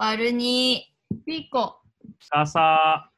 [0.00, 0.94] 丸に
[1.26, 1.80] ピーコ。
[2.20, 3.10] ささ。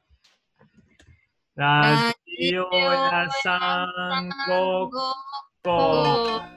[1.54, 3.86] ラジオ屋さ
[4.22, 4.90] んごっ
[5.62, 5.68] こ。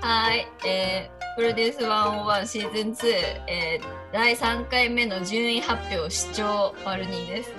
[0.00, 3.08] はい、えー、プロデュース101シーズン2、
[3.46, 7.52] えー、第3回目の順位発表視聴丸にです。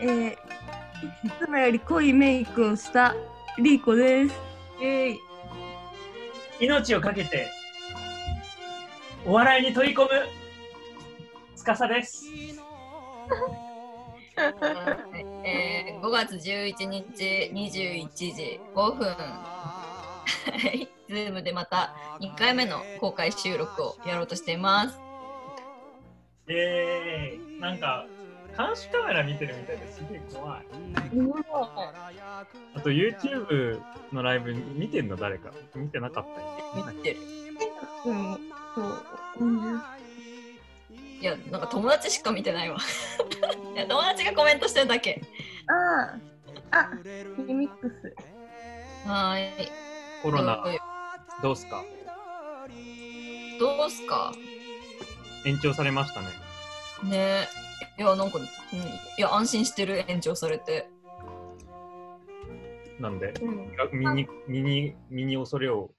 [0.00, 0.36] えー、い
[1.38, 3.14] つもより濃いメイクをした
[3.58, 4.34] リーコです。
[4.80, 5.18] えー、
[6.58, 7.59] 命をかけて、
[9.26, 10.08] お笑いに取り込む、
[11.54, 12.24] つかさです。
[15.44, 19.06] えー、5月11日21時5分。
[19.08, 20.24] は
[20.72, 24.98] い、ズームでまた2回目の公開収録をやろうとしています。
[26.48, 28.06] えー、なんか、
[28.56, 30.66] 監視カメラ見てるみたいですげえ怖い。
[32.74, 33.80] あと YouTube
[34.12, 36.26] のライブ見てんの誰か見てなかっ
[36.74, 37.20] た見てる。
[38.06, 38.38] うん、
[38.74, 39.04] そう。
[39.40, 39.82] うん
[41.20, 42.78] いや、なんか友達しか見てないわ。
[43.74, 45.20] いや友達がコメントしてるだけ。
[45.66, 46.16] あ
[46.70, 46.90] あ、あ、
[47.46, 48.14] リミックス。
[49.06, 49.70] はーい。
[50.22, 50.76] コロナどう
[51.42, 51.84] どうすか？
[53.58, 54.32] どうすか？
[55.44, 56.28] 延長されましたね。
[57.04, 57.48] ね
[57.98, 58.48] いや、なんか、うん、い
[59.18, 60.88] や、安心してる、延長されて。
[62.98, 63.34] なんで？
[63.42, 63.72] うん。
[63.92, 65.90] 身に身に身に恐れを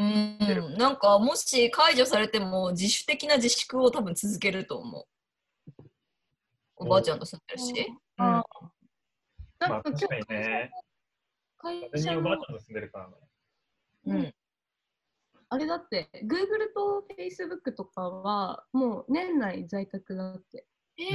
[0.00, 5.84] うん、なんか、もし解除されても、自主的な自粛を多分続けると思う。
[6.76, 7.86] おばあちゃんと住んでるし。
[8.18, 8.42] うんあ
[9.58, 10.70] なまあんか確かにね。
[11.58, 13.14] 会私社おばあちゃんと住んでるからね。
[14.06, 14.34] うん。
[15.50, 20.66] あれだって、Google と Facebook とかはもう年内在宅だって。
[20.96, 21.06] えー、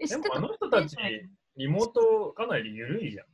[0.00, 0.34] え、知ってた？
[0.34, 0.96] でもあの人たち、
[1.56, 3.26] リモートかなり緩いじゃん。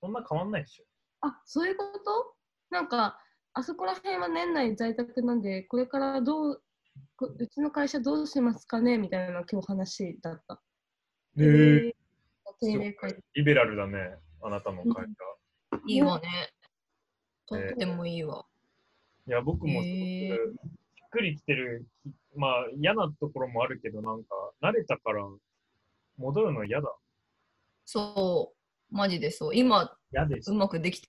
[0.00, 0.84] そんな変わんないでしょ。
[1.20, 2.34] あ、そういうこと？
[2.72, 3.18] なんか、
[3.52, 6.62] あそこら辺は年内在宅なんで、これからどう、
[7.16, 10.60] こうちの会社どうしますかねみたいな今日話だった。
[11.36, 11.44] へ
[11.88, 11.94] え。
[12.60, 15.78] 定例会リベラルだね、あなたの会社。
[15.86, 16.28] いいわね。
[17.46, 18.46] とってもいいわ。
[19.28, 20.54] いや、僕もすごく、
[21.06, 21.86] っくりきてる、
[22.34, 25.28] まあ嫌なところもあるけど、なんか、慣れたから、
[26.16, 26.90] 戻るの嫌だ。
[27.84, 28.54] そ
[28.90, 29.54] う、マジでそう。
[29.54, 30.54] 今、う。
[30.54, 31.08] まくできて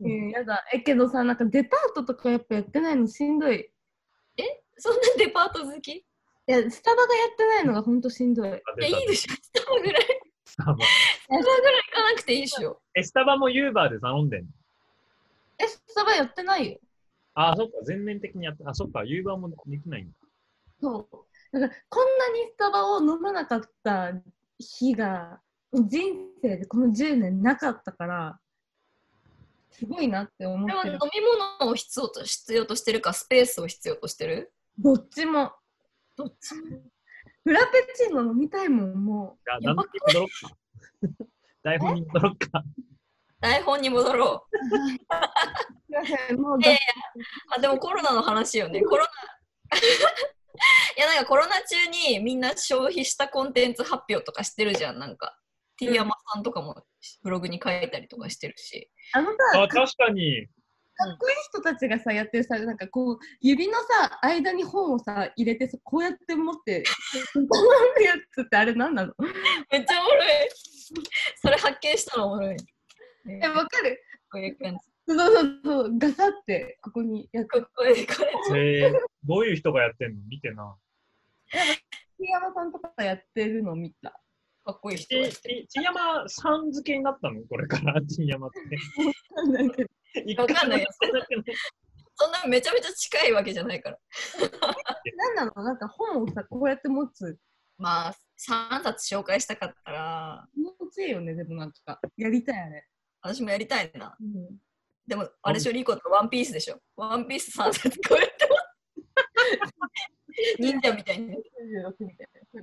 [0.00, 0.64] うん、やだ。
[0.72, 3.70] え、けどさ、なんかデパートとかやっぱやってないのしんどい。
[4.78, 5.88] そんなデパート好き？
[5.88, 5.94] い
[6.48, 8.48] いや、スタバがやってないのがほんとしんどい。
[8.50, 8.60] や、い
[9.04, 9.34] いでしょ。
[9.34, 10.04] スタバぐらい、
[10.44, 10.76] スタバ。
[10.76, 12.80] スタバぐらい行かなくていいでしょ。
[12.94, 14.48] え、スタバもユーバーで頼んでんの？
[15.58, 16.78] え、スタバやってないよ。
[17.34, 20.12] あ、そっか、全面的にやって、あ、そっか、ユーバーもできないんだ。
[20.80, 21.08] そ
[21.52, 21.58] う。
[21.58, 24.12] だから、こんなにスタバを飲まなかった
[24.58, 25.40] 日が、
[25.72, 26.00] 人
[26.42, 28.38] 生でこの10年なかったから、
[29.70, 31.20] すごいなって思ってるこれは飲み。
[31.60, 34.52] 物を必要と必要としてるか、スペースを必要としてる？
[34.78, 35.52] どっちも。
[36.16, 36.80] どっちも。
[37.44, 41.26] フラペチーノ飲みたいもん、もじゃあ、やばなんで戻ろっか。
[41.62, 42.64] 台本に戻ろっか。
[43.40, 44.56] 台本に戻ろう。
[44.56, 44.58] う。
[44.58, 46.78] すいません、もうええ
[47.56, 48.80] あ、でもコロナの話よね。
[48.82, 49.10] コロナ。
[50.96, 54.98] いや、なんかコロナ中にみんな消費したコンテンツ発表とかしてるじゃん。
[54.98, 55.38] なんか、
[55.78, 56.84] T 山さんとかも
[57.22, 58.90] ブログに書いたりとかしてるし。
[59.12, 60.46] あのあ、さ、か確かに。
[60.98, 66.84] かっこいい人たちがさ、やってるさ、なんかこう、指のさ、間に本をさ、入れてさ、こうやって持って、
[67.34, 67.40] こ
[67.98, 69.12] ういうやつってあれ何なの？
[69.70, 70.26] めっちゃおもろい。
[71.36, 72.56] それ発見したのおもろい。
[73.28, 74.02] え、わかる？
[74.32, 74.78] こういう感じ。
[75.08, 78.92] そうそうそう、ガサってここにやってここれこれえー、
[79.24, 80.22] どういう人がやってんの？
[80.28, 80.74] 見てな。
[82.18, 84.18] T 山さんとかやってるの見た。
[84.66, 85.66] かっこいいち人がやってる。
[85.68, 87.40] ち山さん付けになったの？
[87.48, 90.34] これから、ち山って。
[90.36, 90.86] わかんない
[92.18, 93.98] そんなめちゃめちゃ近いわけじゃないから。
[95.36, 95.62] なんなの？
[95.62, 97.38] なんか本をさ、こうやって持つ。
[97.78, 98.14] まあ、
[98.48, 102.00] 3冊紹介したかったら、気持ちいいよね、でもなんか。
[102.16, 102.84] やりたいあれ。
[103.20, 104.16] 私もやりたいな。
[104.18, 104.56] うん、
[105.06, 106.80] でも、あれでしょ、リコってワンピースでしょ。
[106.96, 108.56] ワンピース3冊こうやっても。
[110.58, 111.36] 忍者みたいにね。
[111.36, 112.62] 26みたいな。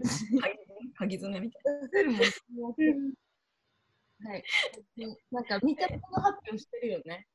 [1.14, 2.22] 鍵爪みたい出せるもん。
[4.26, 4.44] はい。
[5.32, 7.28] なんか見たもの発表してるよね。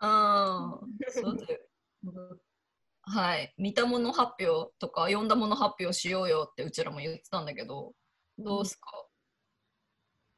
[0.00, 0.80] な。
[0.82, 1.12] うん。
[1.12, 1.60] そうだよ。
[3.02, 3.54] はい。
[3.58, 7.92] 見たもの発表とか、読んだもの発表しようよってうちらも言ってたんだけど、
[8.38, 8.90] どうすか、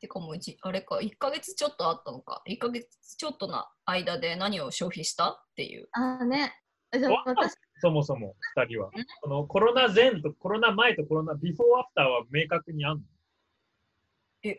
[0.01, 2.43] てかもうじ、あれか、1ヶ月ちょっとあったのか。
[2.47, 5.31] 1ヶ月ちょっとの間で何を消費した？
[5.31, 5.89] っていう。
[5.93, 6.61] ああね。
[6.93, 8.91] じゃあ私、そもそも2人は。
[9.23, 13.03] このコロナ前とコロナ前とコロナビフォーアフターは明確にあんの？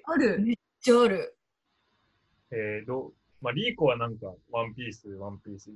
[0.05, 0.39] ある。
[0.39, 1.37] めっちゃある。
[2.51, 3.13] えー、どう？
[3.41, 5.71] まあ、リーコはなんか、ワンピース、ワンピース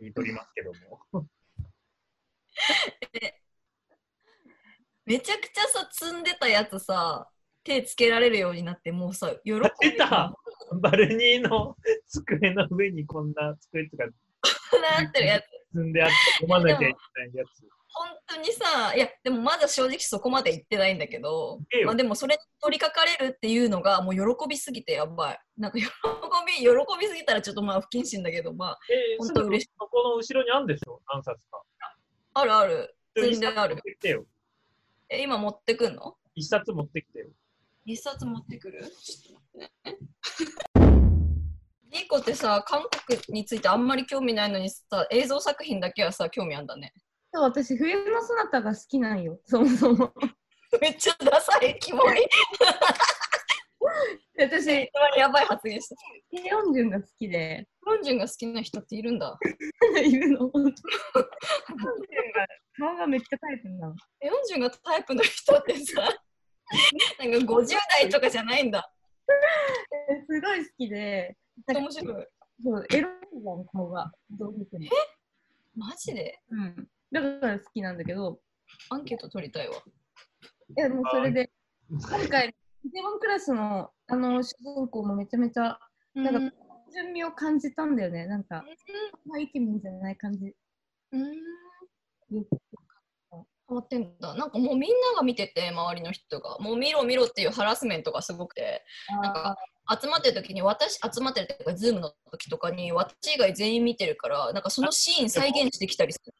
[0.00, 0.72] 言い取りますけど
[1.12, 1.12] も。
[5.06, 7.30] めちゃくちゃさ、積んでたやつさ、
[7.64, 9.60] 手つけられるようになって、もうさ、喜び
[9.90, 10.34] 出た
[10.82, 11.76] バルニーの
[12.06, 14.04] 机の上にこんな机とか
[15.00, 15.44] なってるやつ。
[15.72, 17.48] 積んであって、読まなきゃいけないやつ。
[17.90, 25.40] 本当にさ、いや、でもまだ正直そこまで行ってないんだけど、ええよまあ、でもそれに取り掛かれるっていうのがもう喜びすぎてやばい。
[25.56, 25.88] なんか喜び、
[26.60, 26.68] 喜
[27.00, 31.00] びすぎたらちょっとまあ不謹慎だけど、まあ、えー、ほんと嬉しいそこの後ろにあるんでしょ？
[31.12, 31.62] 何冊か。
[32.34, 32.94] あるある。
[33.16, 33.82] 全然ある持っ。
[33.82, 34.26] てきてよ。
[35.08, 36.16] え、今持ってくんの？
[36.34, 37.28] 一冊持ってきてよ。
[37.86, 38.82] 一冊持ってくる？
[39.02, 39.98] ちょっと待ってね。
[41.90, 46.92] リコってさ、韓国についてあんまり興味ないのにさ、映像作品だけはさ、興味あんだね。
[47.32, 50.12] そう私、冬のそなたが好きなんよ、そもそも。
[50.80, 52.26] めっちゃダサい、キモい。
[54.38, 55.96] 私、やばい発言した。
[56.30, 57.66] テヨンジュンが好きで。
[57.84, 59.38] ヒョンジュンが好きな人っているんだ。
[60.04, 60.72] いるの、本当に。
[60.72, 62.46] テヨンジュンが
[62.78, 63.94] 顔がめっちゃタイプなの。
[64.20, 66.02] ヒョンジュンがタイプの人ってさ、
[67.18, 68.92] なんか50代とかじゃないんだ。
[70.10, 71.36] えすごい好きで。
[71.66, 72.26] 面白い。
[72.62, 74.12] そう、エロいじゃん、顔が。
[74.30, 74.86] どう見ても。
[75.76, 76.40] マジで？
[76.50, 76.88] うん。
[77.12, 78.40] だから好きなんだけど、
[78.90, 79.76] アンケート取りたいわ。
[79.76, 79.78] い
[80.80, 81.50] や、もうそれで、
[81.88, 85.78] 今回、イテウォンクラスのあの主人公もめちゃめちゃ、
[86.14, 86.56] なんか、
[86.92, 88.26] 準備を感じたんだよね。
[88.26, 88.64] なんか、
[89.26, 90.54] まあ、イケメンじゃない感じ。
[91.12, 91.22] うん
[92.30, 94.34] 変わってんだ。
[94.34, 96.58] なんかもうみんなが見てて、周りの人が。
[96.58, 98.82] もう見ろ見ろっていうハラスメントがすごくて、
[99.22, 99.56] なんか
[99.90, 106.34] 集まってる時に、私、集まってる時か、ズームの時とかに、私以外全員見てるから、なんかそのシーン再現してきたりする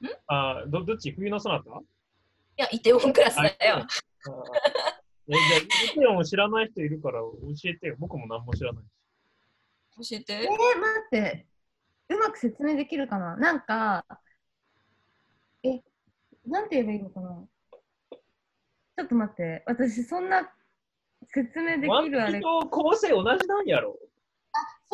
[0.00, 0.10] の。
[0.10, 1.12] いあーどどっち？
[1.12, 1.70] 冬のそなた
[2.56, 3.86] や、イテウォンクラスだよ。
[5.28, 5.60] えじゃあ、
[5.92, 7.96] イテヨンを知らない人いるから教えてよ。
[7.98, 8.84] 僕も何も知らない
[10.04, 10.10] し。
[10.10, 10.50] 教えてえー、。
[10.50, 10.56] 待
[11.06, 11.46] って。
[12.08, 13.36] うまく説明できるかな？
[13.36, 14.04] なんか、
[15.62, 15.80] え、
[16.46, 17.38] なんて言えばいいのかな？
[18.10, 19.62] ちょっと待って。
[19.66, 20.52] 私、そんな
[21.28, 22.40] 説明できるあれ。
[22.40, 23.98] と構成同じなんやろ？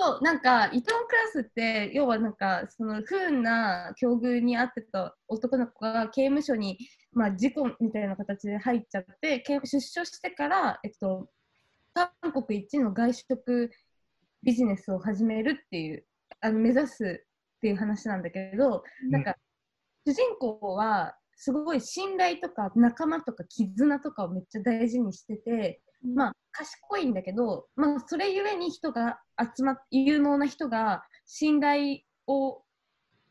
[0.00, 6.78] そう、なんか、イテウォンクラスって、要はなんか、その不運な境遇に遭ってた男の子が刑務所に、
[7.12, 11.28] まあ、事故みたいな形で入っちゃって、刑出所してから、えっと、
[11.94, 13.70] 韓国一の外食
[14.44, 16.04] ビジネスを始めるっていう、
[16.40, 19.34] あの目指すっていう話なんだけど、なんか、
[20.06, 32.62] 主人公は、すごい信頼とか仲間とか絆とかをめっちゃ大事にしてて、まあ、賢いんだけど、まあ、それゆえに人が集まっ有能な人が信頼を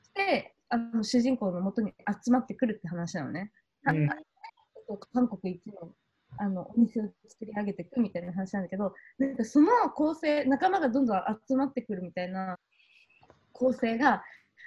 [0.03, 1.93] してあの主人公のもとに
[2.23, 3.51] 集まってくるって話なのね。
[3.85, 4.15] うんあ
[5.13, 5.91] 韓国一の
[6.39, 11.17] あのお店を作り上げていくみたいな話なんだけどなんかその構成仲間がどんどん
[11.47, 12.57] 集まってくるみたいな
[13.53, 14.23] 構成が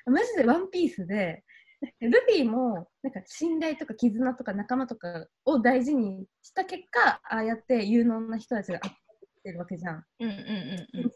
[0.06, 1.44] マジでワンピースで
[2.00, 8.96] ルフィもなんか信頼とか絆とか仲間とかを大事にした結果ああやって有能な人たちが集まっ
[9.42, 10.04] てるわけじゃん。
[10.20, 11.10] うんうんうんうん。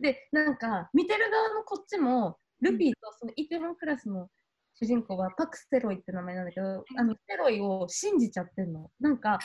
[0.00, 4.28] でなんか見てる側のこっちもルフィとそのイテウォンクラスの
[4.80, 8.90] 主人公はパク・ステロイって名前なんだけど、あのステロイを信じちゃってんの。
[9.00, 9.38] なんか、は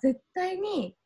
[0.00, 0.96] 絶対に、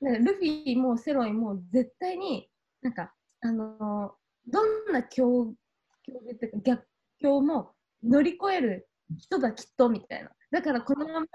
[0.00, 2.48] なんかルフィもセロイも絶対に、
[2.80, 4.14] なんか、あの
[4.46, 5.54] どんな境
[6.02, 6.86] 境遇っていうか逆
[7.20, 7.72] 境も
[8.02, 10.30] 乗り越える人だきっとみたいな。
[10.50, 11.26] だからこのまま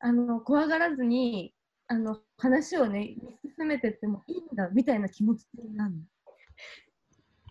[0.00, 1.54] あの怖がらずに
[1.86, 3.16] あの話をね
[3.56, 5.98] 進めてってもいいんだみたいな気持ちになるの。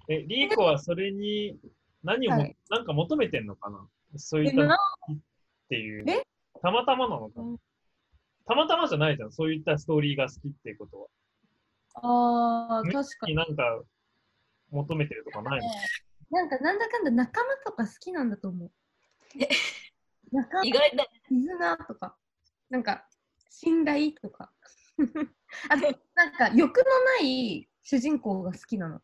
[0.09, 1.57] え、リーコはそれに
[2.03, 3.85] 何をも、はいなんか求めてんのかな？
[4.15, 4.77] そういったっ
[5.69, 6.23] ていうえ？
[6.61, 7.57] たまたまなのかな？
[8.45, 9.31] たまたまじゃないじゃん。
[9.31, 12.79] そういったストーリーが好きっていうことは。
[12.79, 13.33] あー確かに。
[13.33, 13.81] になんか
[14.71, 15.67] 求めてるとかないの？
[16.29, 18.71] なんかなんだかんだ仲間とか好きなんだと思う。
[20.31, 21.05] 仲間意外だ。
[21.27, 22.17] 絆とか、
[22.69, 23.07] なんか
[23.49, 24.51] 信頼とか。
[25.69, 26.83] あと、なんか欲の
[27.19, 29.01] ない主人公が好きなの。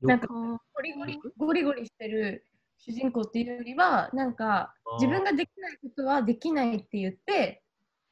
[0.00, 2.46] なんかゴリゴリゴリゴリしてる
[2.78, 7.62] 主人公っていうよりは、なんか自分ができないことはできないって言って、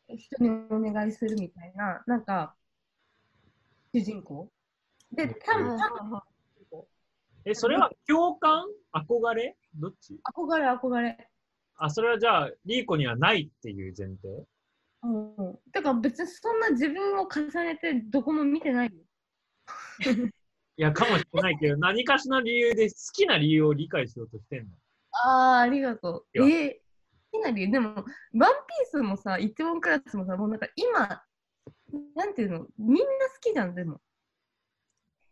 [0.09, 2.55] 人にお願いするみたいな、なんか
[3.93, 4.51] 主人公。
[5.13, 6.21] で、多分多分
[7.49, 8.65] え、それは共感？
[8.93, 9.57] 憧れ？
[9.77, 10.19] どっち？
[10.37, 11.29] 憧れ憧れ。
[11.77, 14.47] あ、それはじゃあ、リーコにはないっていう前提？
[15.05, 15.59] うん。
[15.71, 18.93] だから別にそんな自分を重ねてどこも見てないよ。
[20.79, 24.71] いや、かもしれないけど、何かしらの理由で好きな理由を理解しようとしてんの？
[25.13, 26.27] ああ、ありがとう。
[26.35, 26.73] えー、
[27.33, 27.71] 好きな理由？
[27.71, 28.49] でも、ワンピー
[28.91, 31.23] スもさ、イテウォンクラスもさ、もうなんか今、
[32.17, 33.07] なんていうの、みんな好
[33.41, 34.01] きじゃん、でも。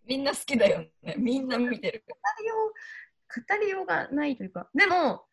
[0.07, 1.15] みんな好きだよね。
[1.19, 2.05] みんな見てる。
[2.07, 2.71] 語りよう、
[3.49, 5.25] 語りようがないというか、でも、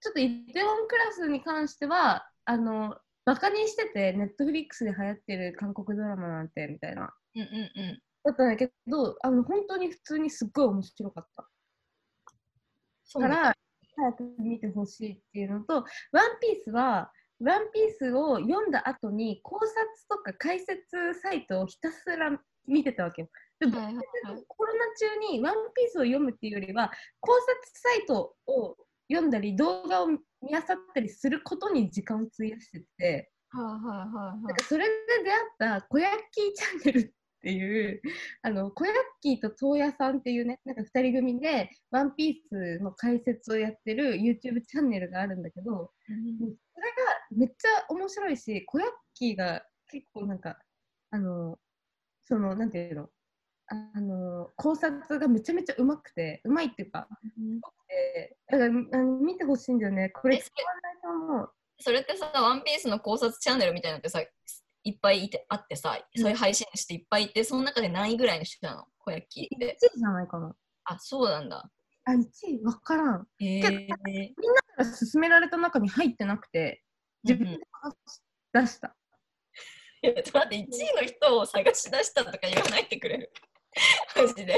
[0.00, 7.14] ちょっとイテウォンクラスに関しては、あの、バカにしてて、ネットフリックスで流行ってる韓国ドラマなんて、みたいな。
[7.34, 8.02] うんうんうん。
[8.22, 11.48] だったんだけど、あの、本当に普通にすっごい面白かった。
[13.20, 13.54] だから、
[13.96, 15.84] 早く見てほしいっていうのと、ワン
[16.40, 19.74] ピースは、ワンピースを読んだ後に考察
[20.08, 22.30] とか解説サイトをひたすら
[22.66, 23.28] 見てたわけよ。
[23.70, 26.90] コロナ中にワンピースを読むっていうよりは
[27.20, 27.44] 考察
[27.74, 28.76] サイトを
[29.10, 30.18] 読んだり動画を見
[30.50, 30.62] 漁っ
[30.94, 34.90] たりすることに時間を費やしててはいはいはいなんかそれで
[35.24, 37.10] 出会った小ヤッキーチャンネルっ
[37.42, 38.00] ていう
[38.42, 46.56] あの小ヤッキーと東野さんっていうねなんか2人組でワンピースの解説をやってる YouTube チャンネルがあるんだけどもうそれが
[47.36, 50.58] めっちゃ面白いし小ヤッキーが結構なんか
[51.10, 51.58] あの
[52.24, 53.08] そのなんていうの？
[53.66, 57.08] あの考察がめちゃめちゃうまくてうまいっていうか
[57.88, 58.70] でだからあ
[59.02, 60.10] の見てほしいんだよね。
[60.10, 61.50] これえ使わないと思う。
[61.80, 68.84] それってさ、ワンピースの考察チャンネルみたいなのってさ、いっぱいいてあってさ、そういう配信していっぱいいて、その中で何位ぐらいの人なの？
[68.98, 69.76] 小焼きって。
[69.82, 70.54] 1位じゃないかな。
[70.84, 71.68] あ、そうなんだ。
[72.04, 73.26] あ1位わからん。
[73.38, 74.02] へえけどだか
[74.78, 76.82] ら勧められた中に入ってなくて
[77.22, 77.58] 自分で
[78.52, 78.94] 出した、
[80.02, 83.32] いやちょっと待って、1位の人を探し出したとか言わないでくれる？
[84.16, 84.56] マジで。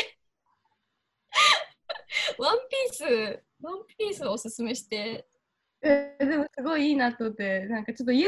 [2.38, 5.26] ワンピース、ワンピースをおすすめして、
[5.82, 7.66] えーでもすごいいいなと思って。
[7.66, 8.26] なんかちょっと YouTuber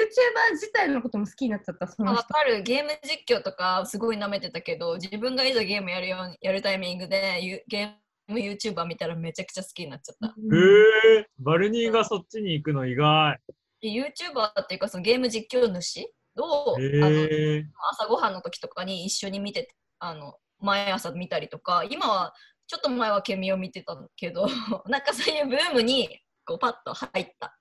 [0.52, 2.18] 自体のことも好きになっちゃったその人。
[2.18, 2.62] わかる。
[2.62, 10.34] ゲーム実況とかすごい舐めてたけど、自分がいざゲームやるようにやるタイミングでゆゲーム YouTuber 見たらめちゃくちゃ好きになっちゃった。
[10.36, 10.54] うん。
[10.54, 13.38] へえバルニーがそっちに行くの意外。
[13.80, 16.04] で YouTuber っていうかそのゲーム実況主
[16.36, 22.34] を、あのへえ朝ごはんの時とかに一緒に見てあの毎朝見たりとか今は
[22.66, 24.46] ちょっと前はケミを見てたけど
[24.86, 27.54] なんかそういうブームにこうパッと入った。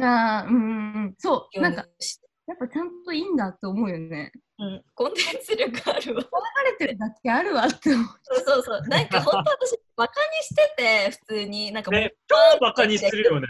[0.00, 1.14] あーうんうんうん。
[1.18, 4.32] そうなんか主やっぱちゃんといいんだって思うよね。
[4.58, 6.22] うん、コンテンツ力あるわ。
[6.22, 6.26] 慣
[6.64, 8.06] れてるだけあるわって思う。
[8.22, 8.88] そうそうそう。
[8.88, 11.72] なんか本当私バカにしてて普通に。
[11.72, 13.46] なんかもうね、超バカにするよね。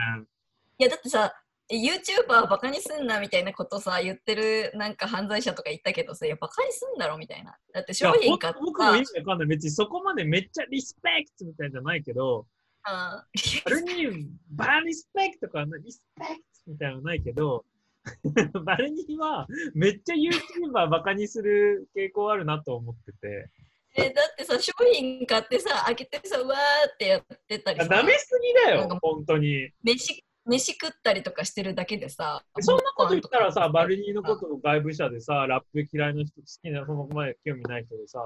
[0.79, 1.33] いやだってさ
[1.71, 9.49] YouTuber をバカにすんなみたいなことさ言ってるなんか犯罪者とか言ったけどさいやバカにすんだろみたいなだって商品買っほん僕も意た味わかんない。
[9.49, 12.47] 別にそこまでめっちゃリスペクトみたいじゃないけど、
[12.85, 13.25] あ
[13.65, 16.35] バルニー、バリスペクトかな、リスペクト
[16.69, 17.65] みたいなのないけど、
[18.65, 23.51] バルニーはめっちゃ YouTuber バカにする傾向あるなと思ってて。
[23.97, 29.71] えだってさ商品買ってさ開けてさうわーってやってたりさダメすぎだよ、本当に。
[29.83, 38.21] 飯飯食ったりとかしてるだけでさそんなこと言ったらさ、バルニーのとことを外部者でさ、ラップ嫌いな人、好きな、その前興味ない人でさ、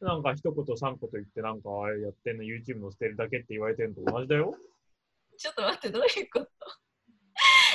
[0.00, 4.54] なんか一言三言言って、なんかあれやってんの YouTube 載せてるだけって言われてるのと同じだよ。
[5.36, 6.48] ちょっと待ってどういうこと？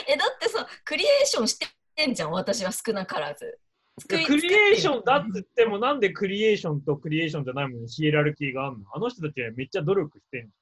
[0.08, 1.58] えだってさクリエーションし
[1.96, 3.60] てんじゃん私は少なからず。
[4.08, 8.86] クリエーションだって作言っても、なんでクリエーションとクリエーションじゃないものにヒエラルキーがあるの？
[8.94, 10.54] あの人たちはめっちゃ努力してんじ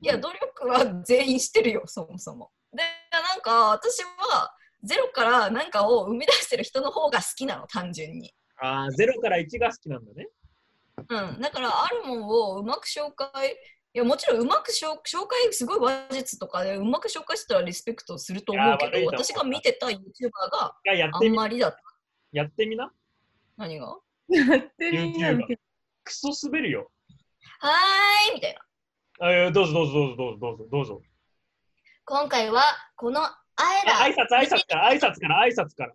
[0.00, 2.50] いや努力は全員してるよそもそも
[3.16, 8.34] でなんか私はゼロから何かを生み出してる人の方が好きなの単純に。
[8.58, 10.28] ああ、0から1が好きなんだね。
[11.08, 13.56] うんだからあるもんをうまく紹介
[13.96, 19.98] いやもちろんうまく紹紹介すごい話術とかでうまく紹介したらリスペクトすると思うけど私が見てた YouTuber
[20.50, 20.74] が
[21.14, 21.78] あてみ、んまりだった
[22.32, 22.90] やってみな。
[23.56, 23.88] 何が？
[23.88, 25.56] はやってみよう YouTuber
[26.04, 26.90] クソ滑るよ。
[27.62, 28.54] ーいみたい
[29.18, 31.02] なあいやどうぞどうぞどうぞどうぞどうぞどうぞ。
[32.08, 32.62] 今回は
[32.94, 33.36] このあ
[33.84, 35.94] えらあ挨拶挨拶から挨拶から挨拶から。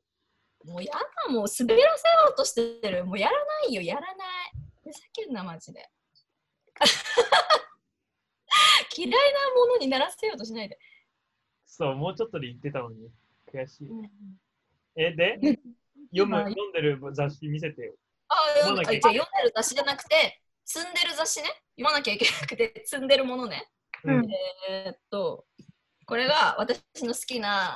[0.66, 1.00] もうやだ
[1.32, 3.06] もう滑らせようとしてる。
[3.06, 3.40] もうやらな
[3.70, 3.82] いよ。
[3.82, 4.12] やらない。
[4.84, 5.90] ふざけんなマジで。
[8.98, 9.18] 嫌いな
[9.56, 10.78] ものにならせようとしないで、
[11.66, 13.10] そう、もうちょっとで言ってたのに。
[13.50, 13.90] 悔しい。
[13.90, 14.10] うん。
[14.98, 15.38] え、で？
[15.38, 15.62] ね
[16.14, 17.96] 読む、今読んでる雑誌見せてよ。
[18.28, 19.02] あ読んでる
[19.56, 21.48] 雑誌じゃなくて積んでる雑誌ね。
[21.78, 23.72] 読まなきゃいけなくて積んでるものね。
[24.04, 24.30] うん。
[24.70, 25.46] えーっと
[26.12, 27.74] これが私の好きな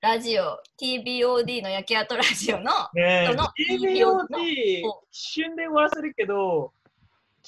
[0.00, 4.26] ラジオ TBOD の焼き跡ラジオののえ、TBOD
[4.80, 6.72] 一瞬で終わらせるけど、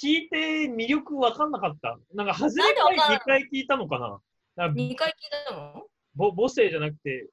[0.01, 1.99] 聞いて魅力分かんなかった。
[2.15, 4.21] なんか、外れ回なんでわかんない2回聞いたのかな？
[4.55, 5.15] なんか2回聞い
[5.49, 5.87] たの？
[6.15, 7.29] ぼ母性じゃなくて、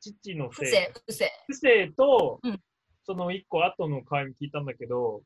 [0.00, 0.72] 父の不性。
[0.72, 2.60] 正不正不正と、うん。
[3.04, 5.22] その1個後の回に聞いたんだけど、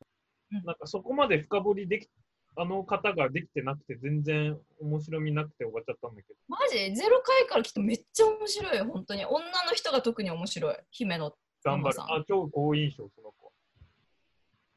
[0.52, 0.62] うん。
[0.64, 2.10] なんかそこまで深掘りでき、
[2.56, 6.38] あの方ができてなくて、全然面白みなくて終わっちゃったんだけど。
[6.48, 6.94] マジ？
[6.94, 11.32] ゼロ回から来てめっちゃ面白いよ本当に女の人が特に面白い姫野
[11.62, 12.02] 頑張る。
[12.02, 13.52] あ、超好印象、その子。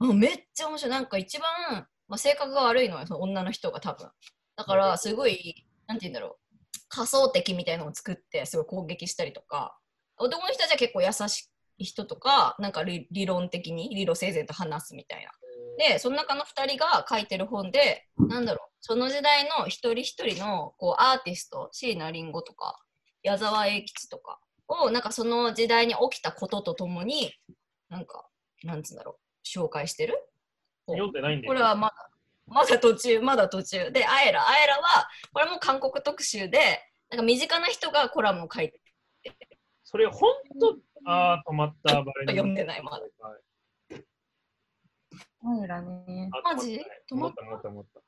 [0.02, 4.10] うんめっちゃ面白いなんか一番まあ、性格が悪いのはその女の人が多分。
[4.56, 6.58] だから、すごい、なんて言うんだろう、
[6.90, 9.78] 仮想敵みたいなのを作って、すごい攻撃したりとか、
[10.18, 15.32] 男の人たちは結構優しい人とか、なんか理理論的に、理路整然と話すみたいな。
[15.80, 22.84] で、その中の2人が書いてる本で、なんだろう、その時代の一人一人のこうアーティスト、椎名林檎とか、
[23.24, 27.34] 矢沢永吉とかを、なんかその時代に起きたこととともに、
[27.88, 28.28] なんか、
[28.64, 30.22] なんつうんだろう、紹介してる？
[30.88, 31.50] 読んでないんだよ。
[31.50, 32.10] これはまだ、
[32.46, 33.90] まだ途中、まだ途中。
[33.94, 36.60] で、アエラ、アエラは、これも韓国特集で、
[37.10, 38.82] なんか身近な人がコラムを書いて、
[39.86, 40.78] それ、本当
[41.10, 42.98] ああ、止まったバレ読んでないまだ。
[42.98, 43.40] はい
[45.42, 46.30] カエラね。
[46.32, 46.82] あマジ？
[47.12, 48.02] 止まった、止まった、止まった。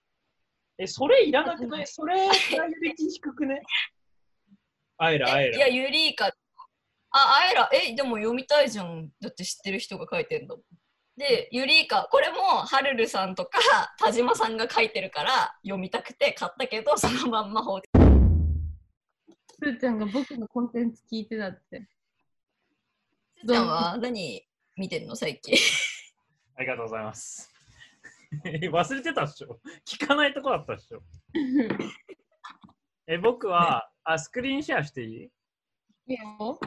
[0.77, 1.87] え、それいらなくない？
[1.87, 3.61] それ、プライオリティ低くね？
[4.97, 5.67] あえら、あえいや、ら。
[5.67, 6.31] ユリーカ、あ、
[7.11, 9.09] アエラ、え、でも読みたいじゃん。
[9.19, 10.63] だって知ってる人が書いてんだもん。
[11.17, 13.59] で、ユリーカ、これもハルルさんとか
[13.99, 17.87] 田島さんが書いてるから読みたくて買ったけど、そのまんま放置。
[19.63, 21.87] すーちゃんが僕のコンテンツ聞いてたって。
[23.37, 25.55] すーちゃんは何見てんの最近？
[26.61, 27.51] ありがとうございます。
[28.45, 29.59] 忘れてたっしょ。
[29.83, 31.01] 聞かないとこだったっしょ。
[33.07, 35.31] え、僕は、あ、スクリーンシェアしていい？
[36.05, 36.59] いいよ。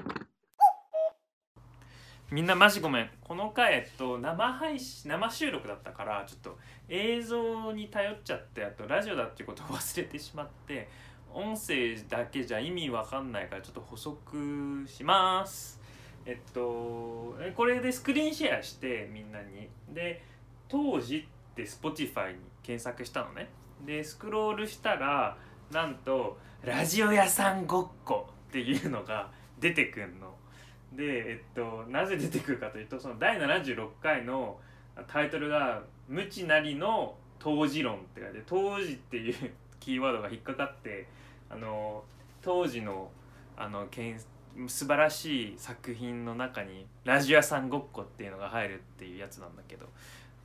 [2.32, 3.10] みんなマジごめん。
[3.20, 6.58] この回、えっと、生配信生収録だったからちょっと
[6.88, 10.88] 映像に頼っちゃってあとラジオだっていうことを 忘れてしまって
[11.32, 15.80] 音声だけじゃ意味わかんないからちょっと補足します
[16.26, 19.68] えっとこれでスクリーンシェアしてみんなに。
[19.92, 20.22] で
[20.68, 23.48] 当時って Spotify に検索したのね。
[23.84, 25.36] でスクロールしたら
[25.70, 30.34] なんと「ラジオ屋さんごっこ」っていうのが出てくんの。
[30.92, 34.60] で、えっと、なぜ出てくるかというとその第76回の
[35.08, 41.06] タイトルが「無知なりの当時論」って書いて当時っていうキーワードが引っかかって
[41.50, 42.04] あの
[42.42, 43.10] 当時の
[43.56, 44.20] あのけん
[44.68, 49.88] 素晴らしい作品の中に「ラジオ屋さんごっこ」っていうのが入るっていうやつなんだけど、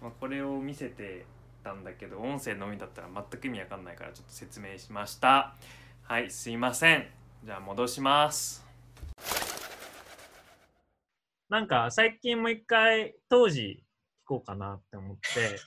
[0.02, 1.26] まあ、これを見せて
[1.64, 5.56] たんだけど音声のみだったら全く意味わかんないからちょっと説明しました。
[6.04, 7.08] はいすいません。
[7.44, 8.68] じゃあ戻します。
[11.50, 13.84] なんか、最近もう一回、当時
[14.24, 15.60] 聞こうかなって思って、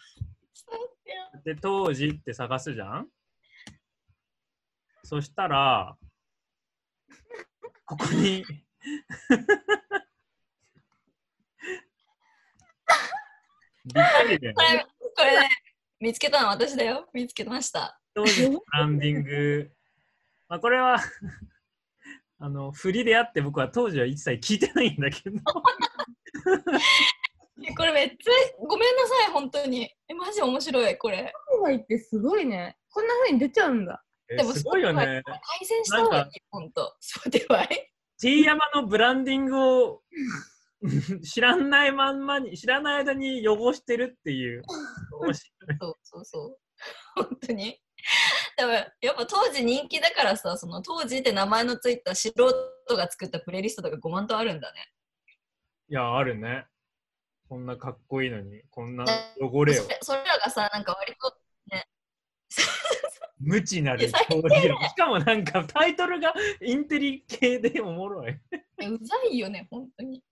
[1.44, 3.08] で、当時って探すじゃん？
[5.02, 5.96] そしたら、
[7.92, 8.42] ここに、
[13.84, 15.48] ビタリでこれ、これね、
[16.00, 17.06] 見つけたの私だよ。
[17.12, 18.00] 見つけました。
[18.14, 19.70] 当時のブランディング、
[20.48, 20.98] まあ、これは
[22.38, 25.36] あの振りであって僕は当時は一切聞いてないんだけど
[27.62, 28.32] え これめっちゃ、
[28.66, 29.94] ごめんなさい、本当に。
[30.08, 31.32] え、マジ面白い、これ。
[31.62, 32.76] Spotify ってすごいね。
[32.90, 34.02] こんな風に出ちゃうんだ。
[34.36, 35.22] でもすごいよね。
[35.24, 36.94] 改善した方がいい、本当。
[37.00, 37.68] そうでは
[38.20, 40.02] T 山のブランディングを
[41.22, 44.62] 知らないまんまに知らない間に汚してるっていう。
[45.20, 46.58] 面白いそうそうそう。
[47.14, 47.80] 本当に。
[48.56, 54.92] でもやっぱ当時人気だからさ、その当時って名前のついた素人が作ったプレイリストとか5万とあるんだね。
[55.88, 56.66] いや、あるね。
[57.48, 59.04] こんなかっこいいのに、こんな
[59.40, 59.88] 汚れをそ。
[59.88, 61.36] れそれらがさ、なんか割と
[61.70, 61.86] ね、
[63.42, 68.38] 無知なるいや最当時論しかもなんかタイトルがインテリ系でおもろいう
[68.78, 70.22] ざいよね、本当に。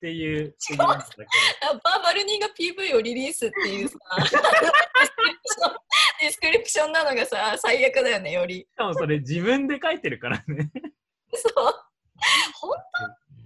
[0.00, 0.54] ていう。
[0.76, 3.98] バーバルニーが PV をリリースっていうさ、
[6.20, 8.60] ディスクリプションなのがさ、最悪だよね、より。
[8.60, 10.70] しかもそれ自分で書いてるからね。
[11.34, 11.54] そう。
[12.60, 12.70] 本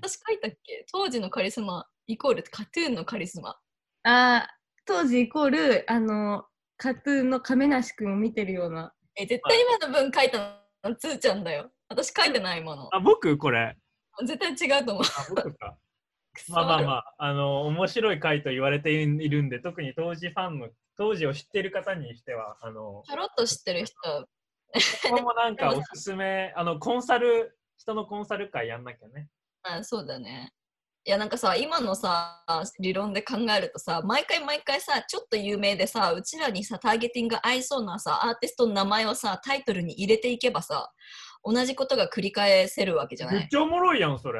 [0.02, 0.08] 当？
[0.08, 0.84] 私書いたっけ？
[0.90, 3.56] 当時のカリスマイコールカトゥーンのカリスマ。
[4.04, 4.52] あー
[4.84, 6.44] 当時イコール、あの、
[6.82, 8.92] カトゥーンの亀梨くんを見てるような。
[9.14, 11.70] え、絶対今の文書いたのつーちゃんだよ。
[11.88, 12.88] 私書いてないもの。
[12.92, 13.76] あ、僕これ。
[14.26, 15.04] 絶対違うと思う。
[15.04, 15.78] あ、僕か。
[16.48, 29.28] まあまあまあ、あの、面白い回と言われているんで、特に当時ファンの、当時を知っている方にしては、あの、ちょろっと知ってる人は、ここもなんかおすすめ、あの、コンサル、人のコンサル会やんなきゃね。
[29.62, 30.52] あそうだね。
[31.04, 32.44] いやなんかさ今のさ
[32.78, 40.92] 理論で考えるとさ毎回毎回さちょっと有名でさうちらにさターゲティング合いそうなさアーティストの名前をさタイトルに入れていけばさ
[41.44, 43.34] 同じことが繰り返せるわけじゃない？
[43.36, 44.38] めっちゃおもろいやん、それ。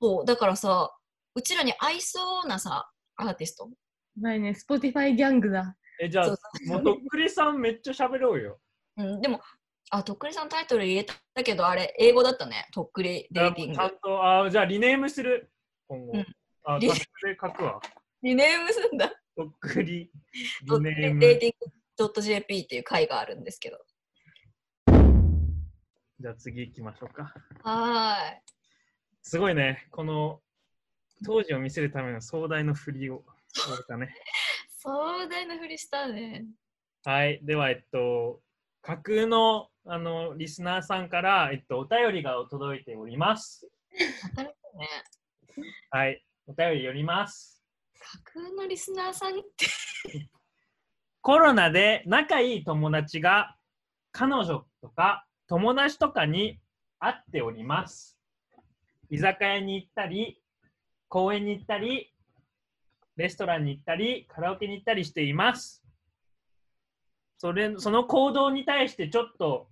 [0.00, 0.92] そうだからさ
[1.34, 3.68] うちらに合いそうなさアーティスト？
[4.16, 5.74] ないね、Spotify ギャングだ。
[6.00, 6.28] え、じゃあ
[6.68, 8.58] もうとっくりさんめっちゃ喋ろうよ。
[8.96, 9.40] うん、でも
[9.90, 15.50] あとっくりさんタイトル入れたけどあれ英語だったねとっくりデーティングちゃんと、あじゃあリネームする。
[15.88, 16.12] 今後。
[16.12, 16.26] うん
[16.68, 16.96] あ、リそ
[17.26, 17.80] れ書くわ。
[18.22, 20.10] リネームすんだ送り
[20.66, 21.52] ドネームデーティン
[22.08, 23.78] グ .jp っていう会があるんですけど。
[26.18, 27.32] じゃあ次行きましょうか。
[27.62, 28.42] はーい。
[29.22, 30.40] すごいね、この
[31.24, 33.22] 当時を見せるための壮大の振りを
[33.54, 34.12] 終えたね。
[34.78, 36.46] 壮大なふりしたね。
[37.04, 38.42] はい、では、えっと、
[38.82, 43.70] 架空のあのリスナーさんから、えっと、お便りが届いております。
[44.34, 44.56] ね。
[45.90, 47.62] はい、お便り読みます。
[47.98, 49.66] 架空のリスナーさんって。
[51.22, 53.56] コロナで仲いい友達が
[54.12, 56.60] 彼女とか友達とかに
[56.98, 58.18] 会っております。
[59.10, 60.40] 居酒屋に行ったり、
[61.08, 62.12] 公園に行ったり、
[63.16, 65.82] レストランに行ったり、カラオケに行ったりしています。
[67.38, 69.68] それその行動に対してちょっと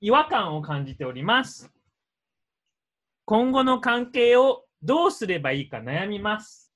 [0.00, 1.70] 違和感を感じております。
[3.30, 6.74] 今後の関係をどうすればいいか悩みます。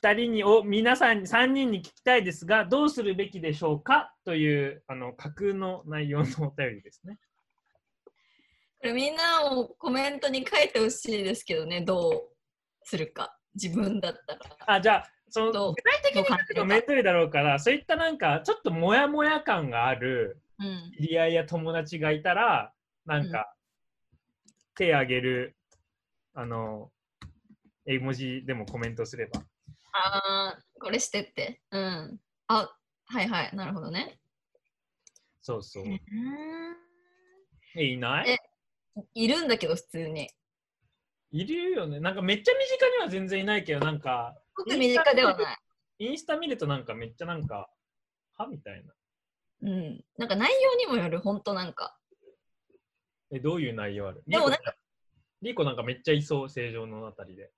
[0.00, 4.14] 2人にを皆さん3人に聞きたいですがどうするべきでしょうか？
[4.24, 7.18] というあの架空の内容のお便りですね。
[8.80, 12.22] これみんなもコメントに書いてほしいですけどね、どう
[12.84, 13.36] するか。
[13.60, 14.40] 自分だったら。
[14.76, 20.92] あじゃあその具体的に書くとめんどいだろうからそういったなんかちょっとモヤモヤ感があるうん。
[20.96, 22.72] 知り合いや友達がいたら
[23.04, 23.52] なんか、
[24.78, 25.56] 手挙げる
[26.34, 26.92] あの
[27.84, 29.42] 絵文字でもコメントすれば。
[29.92, 31.60] ああ、これしてって。
[31.72, 32.20] うん。
[32.46, 32.70] あ、
[33.06, 33.56] はいはい。
[33.56, 34.20] なるほどね。
[35.42, 35.84] そうそう。
[35.84, 36.00] うん
[37.76, 38.30] えいない？
[38.30, 38.38] え
[39.14, 40.30] いるんだけど、普通に。
[41.32, 41.98] いるよね。
[41.98, 45.56] なんかめっちゃ身近には全然いないけど、なんか僕身近ではない。
[45.98, 47.68] インスタ見るとなんかめっちゃなんか、
[48.36, 48.94] はみたいな。
[49.62, 50.04] うん。
[50.16, 51.97] なんか内容にもよる、ほんとなんか。
[53.30, 54.22] え、どういう内容ある？
[54.26, 54.74] でもなんか、
[55.42, 57.50] リコなんかめっちゃいそう、正常のあたりで。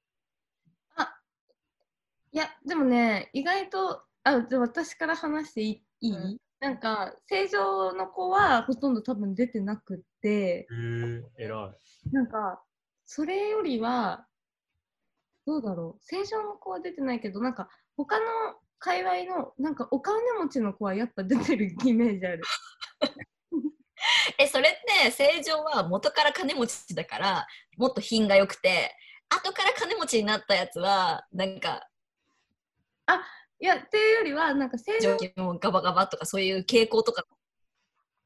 [2.33, 12.13] いや、でもね、意外と、あ、じゃあ私から話していい、うんなんか、正常の子はほとんど多分出てなくって、へえ、偉い。
[12.13, 12.63] なんか、
[13.07, 14.27] それよりは、
[15.47, 18.27] どうだろう、正常の子は出てないけど、なんか、他の
[18.79, 22.43] 界隈の、なんか、お金持ちの子はやっぱ出てるイメージある。
[24.39, 28.97] え、それって正常は元から金持ちだから、もっと品が良くて、
[29.29, 31.87] 後から金持ちになったやつは、なんか、
[33.63, 37.25] いや、っていうよりは、なんか正常もガバガバとかそういう傾向とか。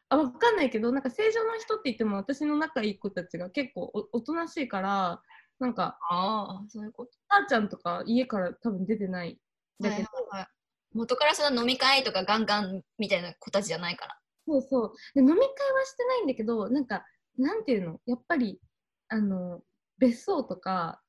[0.08, 5.20] あ、わかんないけど、なんか正常の人って言っても、私の仲いい子たちが結構おおとなしいから、
[5.58, 7.12] なんか、ああ、そういうこと。
[7.28, 9.38] あーちゃんとか家から多分出てない。
[9.80, 10.46] だけど、はい
[10.94, 14.16] 元からその飲み会とかガンガンみたいな子たちじゃないから。
[14.46, 14.92] そうそう。
[15.14, 15.46] で飲み会は
[15.84, 17.04] してないんだけど、なんか、
[17.38, 18.00] なんていうの？
[18.06, 18.60] やっぱり、
[19.08, 19.62] あの、
[19.98, 21.02] 別荘とか、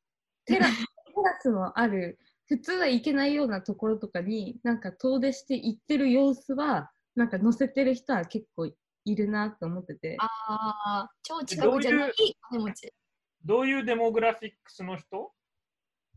[0.45, 0.65] テラ
[1.15, 2.17] テラスのある、
[2.47, 10.17] 普通は行けないようなところとかに、なんか遠出して行ってる様子は、なんか載せてる人は結構いるなって思ってて。
[10.19, 10.27] あ
[11.07, 12.11] あ、超近くじゃない？
[12.49, 12.93] 金持ち。
[13.43, 15.31] どういうデモグラフィックスの人？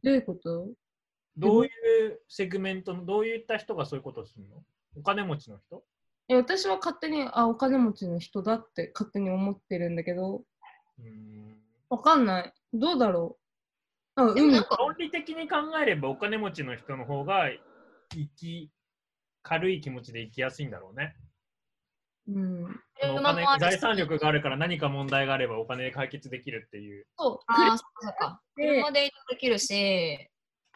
[0.03, 0.69] どういうこと？
[1.37, 4.63] どういうセグメントの、どういった人がそういうことをするの？
[4.97, 5.77] お金持ちの人？
[5.77, 5.98] え
[6.31, 10.45] 私は勝手に、あ、お金持ちの人だって勝手に思ってるんだけど、
[10.99, 11.57] うーん
[11.89, 12.53] わかんない。
[12.75, 13.39] どうだろ
[14.17, 17.49] うあ、海でもなんか、論理的に考えればお金持ちの人の方が
[18.13, 18.71] 生き
[19.43, 21.17] 軽い気持ちで生きやすいんだろうね。
[22.29, 22.81] うん。
[23.17, 27.07] お金財産力があるから何か問題があればお金で解決できるっていう。
[27.17, 28.43] そう、ああ、そうか。
[28.55, 30.29] で車で移動できるし、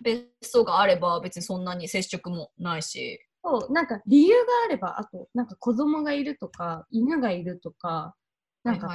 [0.03, 3.21] 別荘があれば別にそんなに接触もないし。
[3.45, 8.15] そう、なんか理由があれば、あと、なんか子供がいるとか、犬がいるとか、
[8.63, 8.89] なんか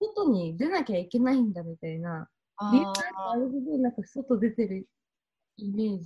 [0.00, 2.28] 外に出なきゃいけないんだみたいな、
[2.72, 4.86] 理由がああるほど、なんか外出てる
[5.56, 6.04] イメージ。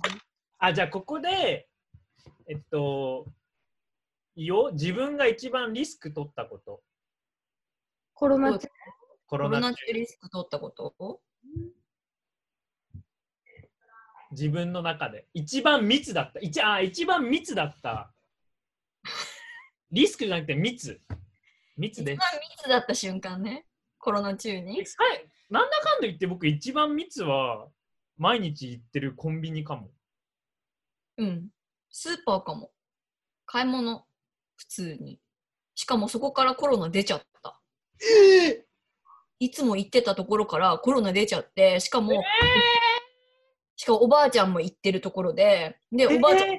[0.59, 1.67] あ、じゃあここで、
[2.47, 3.25] えっと、
[4.35, 6.81] よ、自分が一番リスク取ったこと。
[8.13, 8.73] コロナ中コ
[9.27, 11.21] コロナ中リスク取ったこと？
[14.31, 15.27] 自分の中で。
[15.33, 16.39] 一番密だった。
[16.39, 18.11] 一あ一番密だった。
[19.91, 20.99] リスクじゃなくて密。
[21.77, 22.15] 密一番。
[22.15, 23.65] 密だった瞬間ね。
[23.97, 24.83] コロナ中にえ。
[24.97, 27.67] はいなんだかんだ言って僕一番密は
[28.17, 29.89] 毎日行ってるコンビニかも。
[31.17, 31.47] うん。
[31.89, 32.71] スーパーかも。
[33.45, 34.05] 買い物、
[34.57, 35.19] 普通に。
[35.73, 37.59] しかもそこからコロナ出ちゃった。
[39.39, 42.21] いつも行ってたところからコロナ出ちゃって、しかも、
[43.79, 46.55] しかもおばあちゃんも行ってるところで、で、おばあちゃんが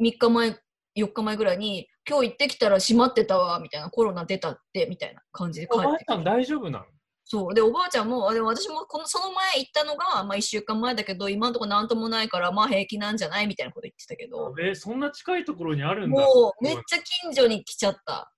[0.00, 0.50] 3日前、
[0.96, 6.84] 4日前ぐらいに、今日行ってきたら閉まってたわ、みたいな、コロナ出たって、みたいな感じで帰おばあってちゃん大丈夫なの？
[7.24, 7.54] そう。
[7.54, 14.54] でおばあちゃんもあでも私もこのその前行ったのが、まあ、1週間前だけど今のところなんともないからまあ平気なんじゃないみたいなこと言ってたけど。
[14.60, 16.20] え、そんな近いところにあるんだ。
[16.20, 18.30] もうめっちゃ近所に来ちゃった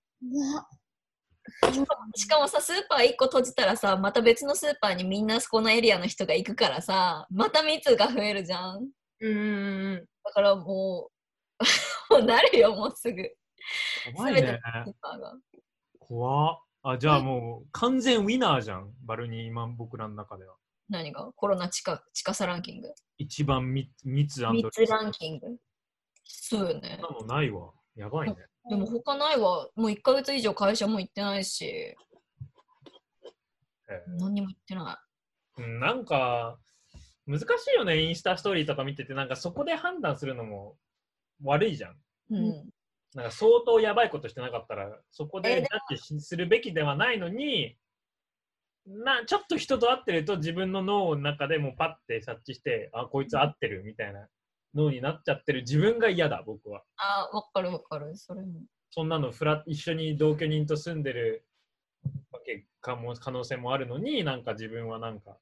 [2.15, 10.05] しかもさスーパー1個閉じたらさまた別のスーパーにみんなそこのエリアの人が行くからさまた密が増えるじゃんうん。
[10.23, 11.09] だからも
[11.59, 11.63] う
[12.13, 13.29] もうなるよもうすぐ
[14.15, 14.59] 怖いね
[15.99, 18.93] 怖っあ、じゃあもう完全ウィナーじゃん。
[19.03, 20.55] バルニーマン僕らの中では。
[20.87, 21.29] 何が？
[21.35, 25.47] コロナ近近さランキング一番密密密ランキング
[26.23, 27.73] そうよねそんなのないわ。
[27.95, 28.37] やばいね。
[28.69, 29.67] でも他ないわ。
[29.75, 31.65] もう1ヶ月以上会社も行ってないし。
[33.89, 36.59] え何にも行ってなーうんなんか、
[37.25, 40.77] 難しいよね、インスタストーリーとか見てて、なんかそこで判断するのも
[41.43, 41.91] 悪いじゃん。
[41.91, 41.95] い、
[42.29, 42.69] うん、
[43.15, 47.77] なんか相当やばいことしてなかったら、そこえででジャッジしするべきではないのに、
[48.85, 54.27] なちょっと人と会ってると自分の脳の中でもうパッて察知して、あ、こいつ合ってるみたいな
[54.77, 55.61] 脳になっちゃってる。
[55.61, 56.83] 自分が嫌だ、僕は。
[56.97, 58.15] あわかるわかる。
[58.15, 58.61] それも。
[58.91, 61.45] そんなのフラ一緒に同居人と住んでる
[62.31, 65.37] わけかも可能性もあるのに、なんか自分はなんか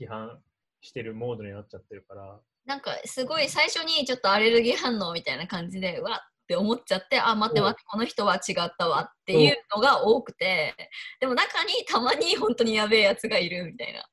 [0.00, 0.40] 批判
[0.80, 2.40] してるモードになっちゃってるから。
[2.64, 10.74] なんかすごい最初にちょっとアレルギー反応みたいな感じでうわって思っちゃってあ待って待ってこの人は違ったわっていうのが多くて。
[11.20, 14.06] でも中にたまに本当にやべえやつがいるみたいな。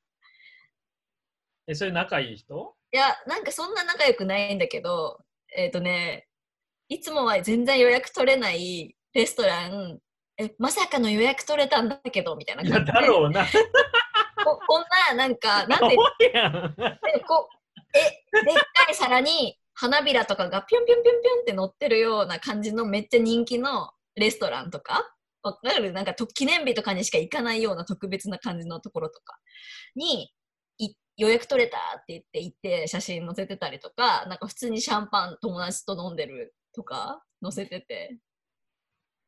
[1.67, 2.75] え、それ仲いい人？
[2.84, 5.19] いやなんかそんな仲良くないんだけど
[5.55, 6.27] えっ、とね
[6.89, 9.99] いつもは全然予約取れないレストラン
[10.37, 13.45] えまさかの予約取れたんだけどみたいないや、感じでだろうな。
[14.43, 16.75] ここんななんかなんで怖いやん。
[16.75, 18.01] でこうえ
[18.43, 25.09] でっかい皿に花びらとかがピョンピョンピョンピョンって乗ってるような感じのめっちゃ人気のレストランとか
[25.41, 25.91] わかる？
[25.93, 29.37] なんかと記念日とかにしか行かないような特別な感じのところとか
[29.95, 30.27] にい
[31.17, 38.17] 予約取れたって言って行って写真載せてたりとかなんか普通にシャンパン友達と飲んでるとか載せてて。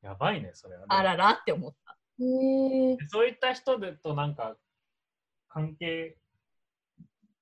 [0.02, 1.98] やばいね、それはね、あららって思った。
[3.10, 4.56] そういった人でとなんか
[5.50, 6.18] 関係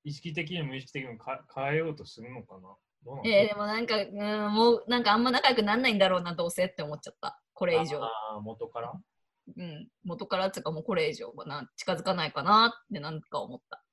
[0.03, 2.61] 意識的にも無意識的にもか変えようとするのかな？
[3.03, 7.39] どうなのえー、でもなんか、うん、もうなんかあんま仲良くなんないんだろうなどうせって思っちゃった。
[7.53, 8.03] これ以上。
[8.03, 8.93] あー元から？
[9.57, 13.83] うん、元からっていうかもうこれ以上はな近づかないかなってなんか思った。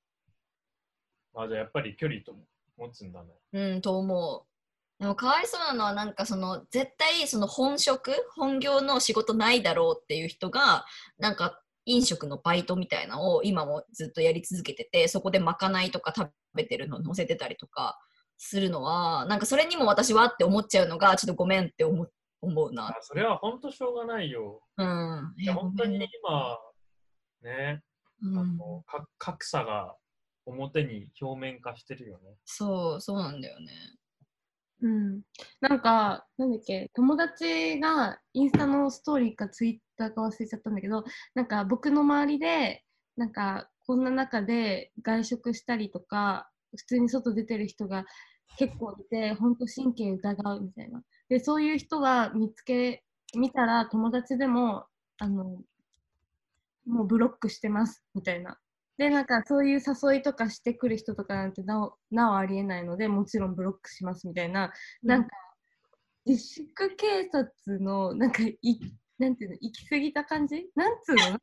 [1.35, 2.41] あじゃあやっぱり距離とも
[2.79, 3.29] 持つんだね。
[3.53, 5.03] うん、と思う。
[5.03, 10.85] でもかわいそうなのはなんかその絶対その本職本業の仕事ないだろうっていう人が
[11.19, 17.99] なんか飲食のバイトみたいなのを今もずっとやり続けててそこでまかないとか食べてるの載せてたりとか
[18.39, 22.07] するのはなんかそれにも私はって思っちゃうのがちょっとごめんって思
[22.41, 22.99] 思うなあ。
[23.01, 24.61] それは本当しょうがないよ。
[24.77, 25.35] うん。
[25.39, 26.59] いやえ本当に今
[27.43, 27.83] ね、
[28.21, 29.95] うん、あのか格差が
[30.47, 32.37] 表に表面化してるよね。
[32.45, 33.73] そうそうなんだよね。
[34.83, 35.21] うん、
[35.61, 42.85] なんか、なんだっけ、友達がインスタのストーリーかツイッターか忘れちゃったんだけど、なんか僕の周りで、
[43.17, 48.05] なんかこんな中で外食したりとか、普通に外出てる人が
[48.59, 51.03] 結構いて、本当神経疑うみたいな。
[51.29, 53.05] で、そういう人が見つけ、
[53.37, 54.87] 見たら友達でも、
[55.19, 55.63] あの、
[56.87, 58.59] もうブロックしてますみたいな。
[58.99, 65.31] で、なんかそういう誘いとかしてくる人とかなんてなおなおありえないので、もちろんブロックしますみたいな、なんか
[66.27, 68.57] 自粛警察のなんかい
[69.19, 70.71] なんていうの行き過ぎた感じ？
[70.77, 71.23] なんつうの？
[71.27, 71.39] なん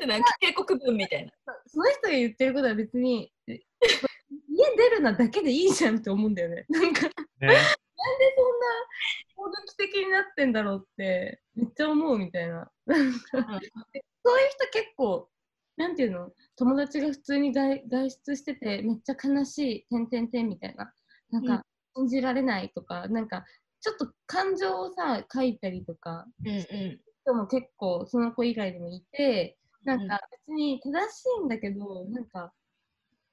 [0.00, 1.32] てなんか警告文みたいな。
[1.66, 3.60] その人が言ってることは別にえ
[4.48, 6.64] 家出るなだけでいいじゃんって思うんだよね。
[6.68, 7.56] なんかなんでそんなね
[9.34, 12.70] 攻撃的になってんだろうってめっちゃ思うみたいな。
[12.86, 13.10] そういう
[14.50, 15.28] 人結構
[15.76, 16.30] なんていうの？
[16.56, 20.92] 友達が普通に外外出しててめっちゃ悲しい点点点みたいな。
[21.30, 21.64] なんか、
[21.96, 23.44] 信じられないとかなんか
[23.80, 27.00] ちょっと感情をさ書いたりとかうんうん。
[27.24, 32.52] 人も結構その子以外でもいてなんか別に正しいんだけどなんか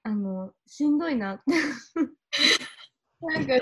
[0.03, 1.43] あのしんどいなって。
[3.21, 3.53] なんか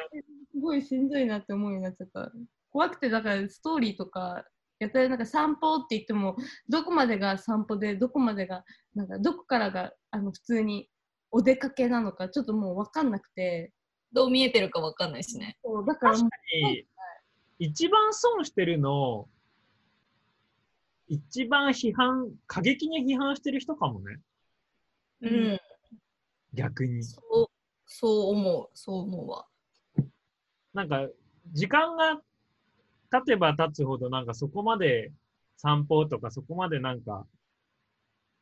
[0.51, 2.31] すごいしんどいなって思うようになっちゃった。
[2.69, 4.45] 怖くてだからストーリーとか
[4.79, 6.35] やったらなんか散歩って言っても
[6.69, 8.63] どこまでが散歩でどこまでが
[8.93, 10.89] なんかどこからがあの普通に
[11.31, 13.73] お出かけなのかちょっともう分かんなくて
[14.13, 15.57] どう見えてるかわかんないしね。
[15.63, 16.87] そうだからもうに
[17.59, 19.27] 一番損してるの、
[21.07, 24.19] 一番批判、過激に批判してる人かもね。
[25.21, 25.59] ううんん。
[26.53, 27.03] 逆に。
[27.03, 27.47] そう、
[27.85, 28.69] そう思う。
[28.75, 29.47] そう思うわ。
[30.73, 31.07] なんか、
[31.51, 32.21] 時間が
[33.11, 35.11] 経てば経つほど、なんかそこまで
[35.57, 37.25] 散歩とか、そこまでなんか、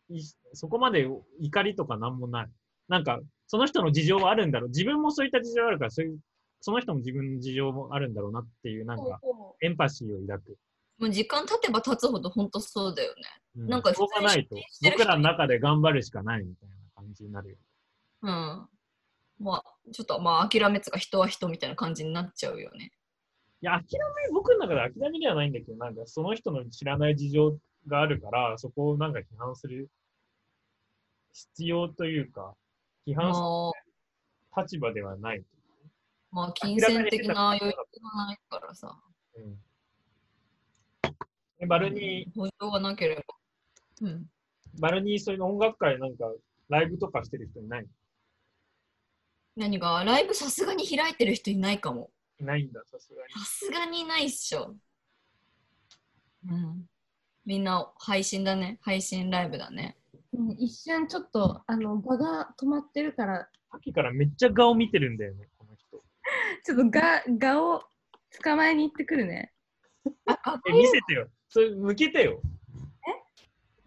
[0.10, 0.22] い
[0.54, 1.08] そこまで
[1.40, 2.48] 怒りとかなんもない。
[2.88, 4.70] なんか、その人の事情はあるんだろう。
[4.70, 6.20] 自分もそういった事情あるから、そういう、
[6.62, 9.20] その人も自分の事情もあるんだろうなっていう、なんか、
[9.62, 10.58] エンパシーを抱く。
[10.98, 13.22] もう時間経てば経つほど本当そうだよね。
[13.58, 17.58] うなんかしょうがないと僕らの中で頑張るしかないみたいな感じになるよ。
[18.22, 18.70] うん。
[19.40, 22.92] まあ、ちょっとまあ諦めつか人は人みたいな感じになっちゃうよね。
[23.66, 23.98] いや、諦
[24.28, 29.90] め、僕の中で諦めではないんだけど、なんかその人の知らない事情があるから、そこをなんか批判する
[31.34, 32.54] 必要というか、
[33.08, 35.44] 批判すまあ、る立場ではない。
[36.30, 38.96] まあ、金銭的な余裕がないからさ。
[39.34, 39.58] うん、
[41.58, 43.24] えバルニー、保証がなければ。
[44.02, 44.30] うん。
[44.80, 46.32] バルニー、そういう音楽会なんか
[46.70, 47.88] ライブとかしてる人いない？
[49.56, 50.04] 何が？
[50.04, 52.12] ライブさすがに開いてる人いないかも。
[52.40, 53.34] いないんだ、さすがに。
[53.34, 54.76] さすがにいないっしょ。
[56.50, 56.86] うん。
[57.46, 58.80] みんな配信だね。
[58.82, 59.98] 配信ライブだね。
[60.34, 66.04] うん一瞬ちょっとあの場が止まってるからさっきからめっちゃ顔見てるんだよね、この人。
[66.64, 67.84] ちょっとが画を
[68.44, 69.54] 捕まえに行ってくるね。
[70.06, 71.30] え、見せてよ。
[71.48, 72.42] それ向けてよ。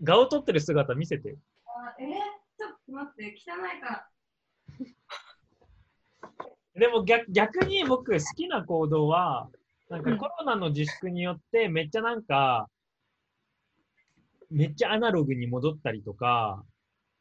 [0.04, 1.36] 顔撮ってる姿見せてよ。
[1.66, 2.04] あえ？
[2.04, 2.08] ー、
[2.56, 4.08] ちょっと待って汚いから。
[6.78, 9.48] でも逆逆に僕好きな行動は、
[9.90, 12.68] なんかうんコロナの自粛によってめっちゃなんか、
[14.50, 16.64] めっちゃアナログに戻ったりとか、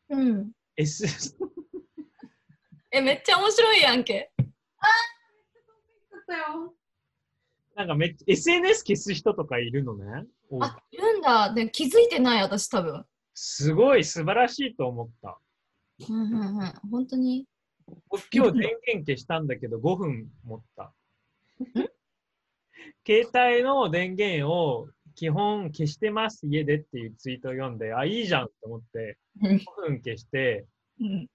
[0.09, 0.51] うん。
[0.75, 1.05] S、
[2.91, 4.31] え、めっちゃ面白いやんけ。
[4.37, 6.73] ちょっとよ。
[7.75, 10.25] なんかめっちゃ SNS 消す人とかいるのね。
[10.49, 11.53] おあ、いるんだ。
[11.53, 13.05] で気づいてない、私多分。
[13.33, 15.39] すごい素晴らしいと思った。
[16.09, 16.73] うんうんうん。
[16.89, 17.45] 本当に？
[18.09, 20.93] 僕今日電源消したんだけど5分持った。
[23.05, 30.65] 携帯の電源を基本消してます家でっていうツイートを読んで、あ、いいじゃんって思ってうん5分消して、
[30.99, 31.27] うん。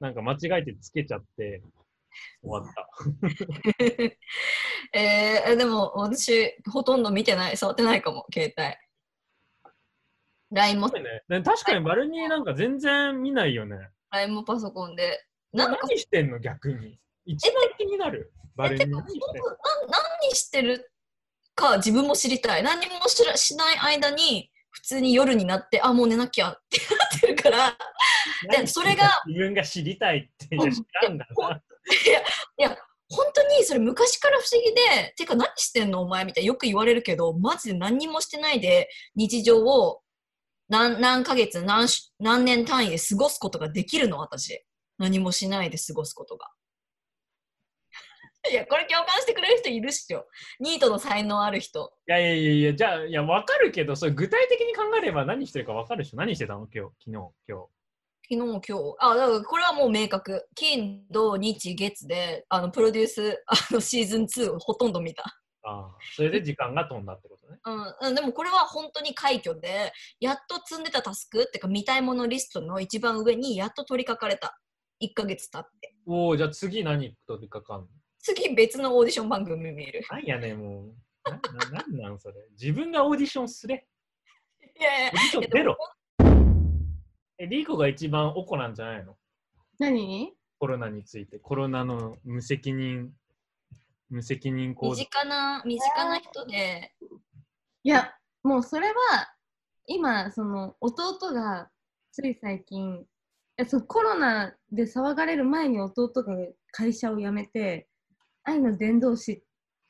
[0.00, 1.62] なんか間違えてつけちゃって
[2.42, 2.88] 終わった。
[4.98, 8.76] えー、でも私、ほとんど見てない、触ってないかも、携帯。
[10.52, 11.02] LINE も、確
[11.64, 13.90] かにバルニーなんか全然見ないよね。
[14.10, 15.26] LINE もパソコンで。
[15.52, 16.98] 何してんの逆に？
[17.24, 18.32] 一番気になる。
[18.56, 19.02] バルニー何
[20.34, 20.90] してる
[21.54, 22.62] か自分も知りたい。
[22.62, 27.76] 何もしらしない間に、普通に夜になって、あ、もう寝なきゃってなってるから、
[28.50, 31.62] でそれが自分が知りたいっていや知らんだな。
[32.58, 32.76] いや、
[33.08, 40.02] 本当にそれ昔から不思議で、てか何してんのお前みたいなよく言われるけど、マジで何にもしてないで日常を
[40.68, 44.64] 何何ヶ月何し、何年単位で過ごすことができるの私。
[44.98, 46.50] 何もしないで過ごすことが。
[48.50, 50.26] いや、これ共感してくれる人いるっしょ。
[50.60, 51.92] ニートの才能ある人。
[52.08, 56.16] いやいやいやいや、じゃあ、いや、わかるけど、それ具体的に考えれば何してるかわかるでしょ。
[56.16, 56.68] 何してたの？
[56.72, 57.68] 今日、昨日、今日。
[58.28, 58.96] 昨日、今日。
[58.98, 60.48] あ、だからこれはもう明確。
[60.54, 65.24] 金、土、日、月で、あの、プロデュース、あの、シーズン2をほとんど見た。
[65.68, 67.58] ああ、それで時間が飛んだってことね。
[67.64, 74.56] うん、うんでもこれは本当に快挙で、やっと積んでたタスクっていうか見たいものリストの一番上にやっと取り掛かれた。
[75.00, 75.94] 1ヶ月経って。
[76.06, 77.86] おお、じゃあ次何取りかかんの？
[78.18, 80.04] 次別のオーディション番組見る。
[80.10, 80.94] なんやねんもう。
[81.24, 82.34] なななんなんそれ？
[82.52, 83.86] 自分がオーディションすれ？
[84.78, 85.78] いやいやオーディション出ろ。
[87.38, 89.16] え、リーコが一番おこなんじゃないの？
[89.78, 90.32] 何？
[90.58, 91.38] コロナについて。
[91.38, 93.12] コロナの無責任、
[94.08, 94.92] 無責任行動。
[94.92, 96.94] 身近な、身近な人で、
[97.82, 98.94] いや、もうそれは、
[99.86, 101.68] 今、その、弟が、
[102.10, 103.04] つい最近、
[103.64, 106.34] そのコロナで騒がれる前に弟が
[106.72, 107.88] 会社を辞めて、
[108.44, 109.42] 愛の伝道師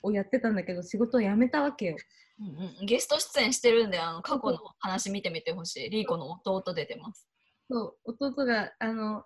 [0.03, 1.97] をやってたんだけど、仕事を辞めたわけよ。
[2.39, 2.47] うん
[2.81, 5.91] うん、ゲスト出演してるんで、あの過去の話見てみてほしい。
[5.91, 7.29] リーコの弟出てます。
[7.69, 9.25] そう、弟が、あの、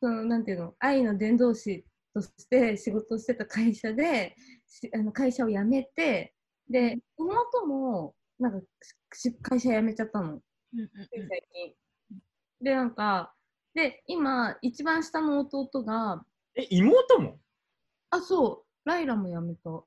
[0.00, 4.34] その、なんていうの、愛の伝道師として仕事をしてた会社で、
[4.66, 6.34] しあの会社を辞めて、
[6.68, 8.66] で、妹も、なんか、
[9.12, 10.34] し会社辞めちゃったの。
[10.34, 11.74] うんうんつい最近。
[12.62, 13.34] で、なんか、
[13.74, 16.24] で、今、一番下の弟が、
[16.56, 17.38] え、妹も？
[18.10, 19.84] あ、そう、ライラも辞めた。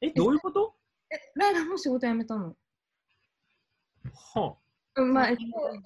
[0.00, 0.74] え、どういうこと？
[1.10, 2.56] え、ライラも仕事辞めたの。
[4.34, 4.56] は
[4.96, 5.82] うん、まあ、えっとうん、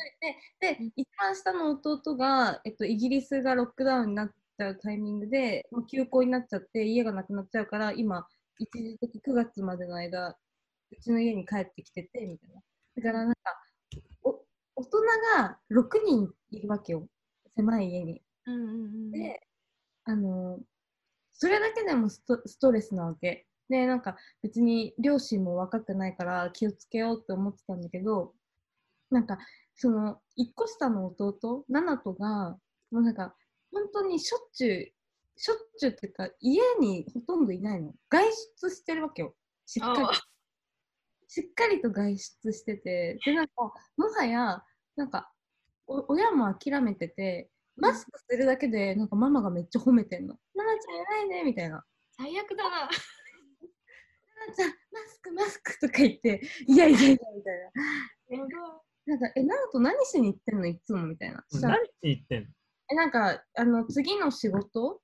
[0.61, 8.27] で、で、一番下の弟が、えっと、イギリスがロックダウンになっちゃうタイミングで、もう休校になっちゃって、家がなくなっちゃうから、今、
[8.59, 10.37] 一時的9月までの間、
[10.91, 12.61] うちの家に帰ってきてて、みたいな。
[12.97, 13.68] だから、なんか、お
[14.79, 14.99] 大人
[15.37, 17.09] が6人いるわけよ。
[17.57, 18.23] 狭い家に。
[18.47, 18.73] うんうんう
[19.09, 19.41] んで、
[20.05, 20.61] あの、
[21.33, 23.49] それだけでもストストレスなわけ。
[23.69, 28.35] で、なんか別に両親も若くないから気をつけようって思ってたんだけど、
[29.11, 29.39] なんか、
[29.75, 32.51] その、一個下の弟、ナナトが、
[32.93, 33.35] もうなんか、
[33.73, 34.93] 本当にしょっちゅう、
[35.37, 37.95] しょっちゅうっていうか、家にほとんどいないの。
[38.09, 38.25] 外
[38.61, 39.35] 出してるわけよ。
[39.67, 40.13] しっかりあ。
[41.27, 43.53] しっかりと外出してて、で、なんか、
[43.97, 44.65] もはや、
[44.99, 45.31] なんか、
[45.87, 50.37] お親も諦めてて、マスクするだけで、なんかママがめっちゃ褒めてんの。
[50.57, 51.85] ナナちゃん偉いね、みたいな。
[52.17, 52.81] 最悪だな。
[52.81, 52.91] ナナ
[54.55, 54.75] ちゃん、マ
[55.09, 58.47] スク、マスクとか言って、いやいやいや、みたいな。
[59.07, 61.07] なんか、え、ナナと何しに行ってんのいつも？
[61.07, 61.45] みたいな。
[61.51, 62.49] したら何言ってんの？
[62.91, 65.01] えなんかあの次の仕事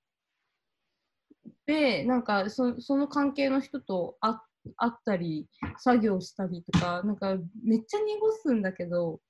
[1.66, 4.34] でなんかそその関係の人と会
[4.76, 5.46] 会ったり
[5.78, 9.20] 作業したりとかなんかめっちゃ濁すんだけど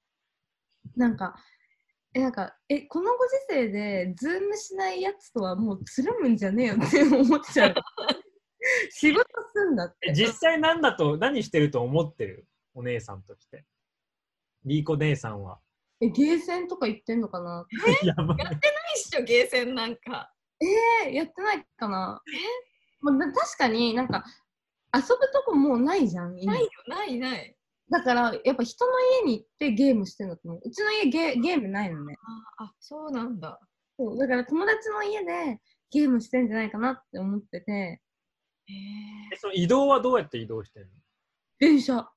[0.97, 1.37] なんか
[2.15, 7.75] えなんかえこのご時世でズームしないやつとはもうつるむんじゃねえよって 思っちゃう
[8.91, 12.47] 仕事すんだってえ実際何だと、何してると思ってる？
[12.75, 13.65] お姉さんとして。
[14.65, 15.61] リーコ姉さんは。
[16.01, 17.67] えゲーセンとか行ってんのかな？
[18.03, 18.59] やばいやってないっ
[18.97, 20.33] しょ、ゲーセンなんか。
[21.07, 22.23] えやってないかな？
[23.01, 24.25] まあ、な確かになんか
[24.95, 27.54] 遊ぶとこもうないじゃん今ないよ、ないない。
[27.91, 28.93] だからやっぱ人の
[29.27, 30.61] 家に行ってゲームしてんだと思う。
[30.65, 32.17] うちの家ゲゲームないのね。
[32.59, 33.61] あ、あそうなんだ。
[33.99, 35.61] そうだから友達の家で
[35.91, 37.73] ゲームしてんじゃないかなって思ってて。
[37.73, 38.01] へ
[39.33, 40.89] えその移動はどうやって移動してんの？
[41.59, 42.09] 電車。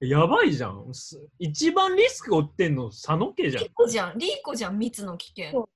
[0.00, 0.88] やばいじゃん。
[0.92, 3.62] す一番リスク負ってんの佐野家じゃん。
[3.64, 3.72] リー。
[3.74, 5.50] コじゃん、リーコじゃん、密の危険。
[5.52, 5.68] そう。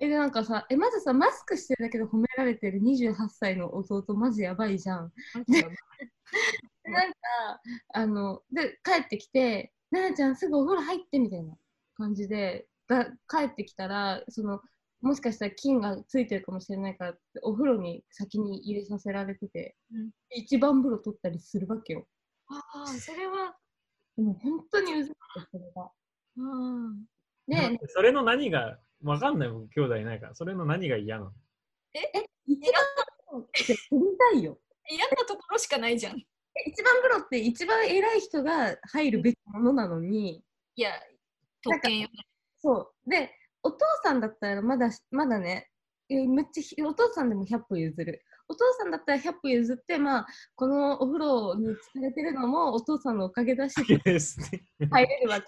[0.00, 5.12] えでなんかさえまずさマスクしてるだけで褒められてる28歳の弟マジやばいじゃん。
[5.48, 5.64] で
[6.84, 7.16] なんか
[7.94, 11.54] あので帰ってきて「奈々ちゃんすぐお風呂入って」みたいな
[11.96, 14.60] 感じでが帰ってきたらその
[15.04, 20.10] もしかしたら菌がついてるかもしれないからってお風呂に先に入れさせられてて、うん。
[20.30, 22.06] 一番風呂取ったりするわけよ。
[22.48, 23.54] ああ、それは。
[24.16, 25.90] でも本当にうずくてそれが。
[26.38, 27.04] うん。
[27.46, 30.28] でそれの何が、わかんないもん、兄弟いないか。
[30.28, 30.34] ら。
[30.34, 31.32] それの何が嫌なの？
[32.46, 32.72] 一番
[33.26, 34.58] 風呂って取りたいよ
[34.88, 36.22] 嫌なところしかないじゃん。
[36.60, 40.42] い一番風呂って一番偉い人が入るべきものなのに
[40.76, 40.90] や、
[41.62, 42.14] 特権よね。
[42.58, 43.10] そう。
[43.10, 43.30] で、
[43.62, 45.70] お父さんだったらまだ、まだね、
[46.10, 48.22] えーめっちゃひ、お父さんでも100歩譲る。
[48.48, 53.74] お父さんだったら100歩譲って、まあ、このお風呂に疲れてるのもお父さんのおかげだし、
[54.04, 55.46] ですね入れるわけ。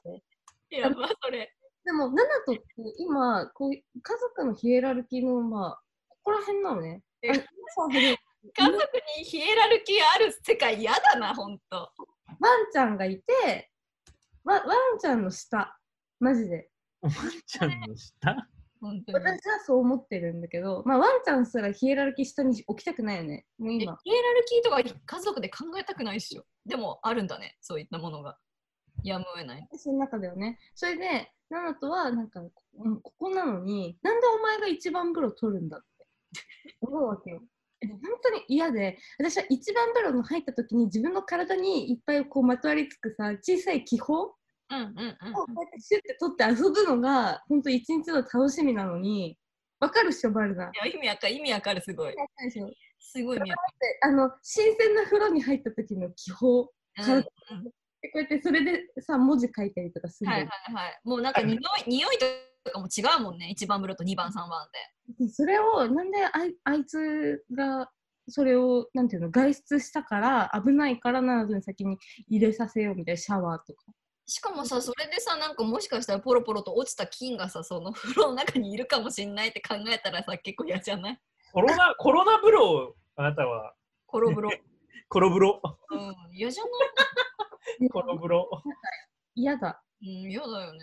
[0.76, 1.52] やば、それ。
[1.84, 2.62] でも、ナナトって
[2.98, 3.82] 今、こう家
[4.18, 7.02] 族のヒエラルキーの、まあ、ここら辺なのね。
[7.22, 7.32] え
[8.54, 8.78] 家族
[9.18, 11.90] にヒエラルキーある世界嫌だな、ほんと。
[12.40, 13.70] ワンちゃんがいて、
[14.44, 15.78] ワワンちゃんの下、
[16.20, 16.68] マジで。
[17.02, 17.16] おばあ
[17.46, 18.48] ちゃんの下？
[18.80, 19.24] 本当に。
[19.24, 23.46] 私はそう思ってるんだけど、まあ、ワンちゃんすらヒエラルキー下に置きたくないよね。
[23.58, 23.92] もうえヒエ今。
[23.92, 24.00] ラル
[24.46, 26.44] キーとか家族で考えたくないっしょ。
[26.66, 28.38] でもあるんだね、そういったものが。
[29.02, 29.68] やむを得ない。
[29.70, 30.58] 私の中ではね。
[30.74, 35.86] それで、ナナとは、なんか、うんここなのに、なんでお前が一番風呂取るんだって
[36.80, 37.42] 思うわけよ。
[37.82, 44.32] え本当に嫌で、私は一番風呂の入った時に自分の体にいっぱいこうまとわりつくさ、小さい気泡
[44.68, 44.86] うんうんうん。
[44.88, 45.16] うやっ
[45.72, 49.38] てシュッて取って遊ぶのが、本当一日の楽しみなのに、
[49.78, 50.70] わかるっしょ、バルナ。
[50.86, 52.14] 意味わかる、意味わかる、すごい。
[52.98, 53.38] すごい
[54.02, 56.64] あの、新鮮な風呂に入った時の気泡。
[56.64, 56.70] る。
[56.96, 57.14] 体
[57.50, 57.64] うん
[58.02, 61.00] でこうやってそれでさ、文字書いたりとかするのはいはいはい。
[61.04, 62.26] もうなんか匂い匂いと
[62.70, 64.68] かも違うもんね、1番風呂と2番、3番
[65.18, 65.28] で。
[65.28, 67.90] それをなんであいあいつが
[68.28, 71.96] それをなんていうの外出したから危ないからなどに先に
[72.28, 73.84] 入れさせようみたいなシャワーとか
[74.28, 81.20] しかもさ、それでさ、なんかもしかしたらポロポロと落ちた菌がさ、その風呂の中にいるかもしんないって考えたらさ、結構嫌じゃない？
[81.52, 83.72] コロナ、コロナ風呂をあなたは、
[84.04, 84.50] コロ風呂。
[85.08, 85.60] コロ風呂。
[85.90, 86.68] うん、嫌じゃな
[87.86, 87.88] い？
[87.90, 88.50] コロ風呂。
[89.36, 90.80] 嫌だうん、嫌だよね。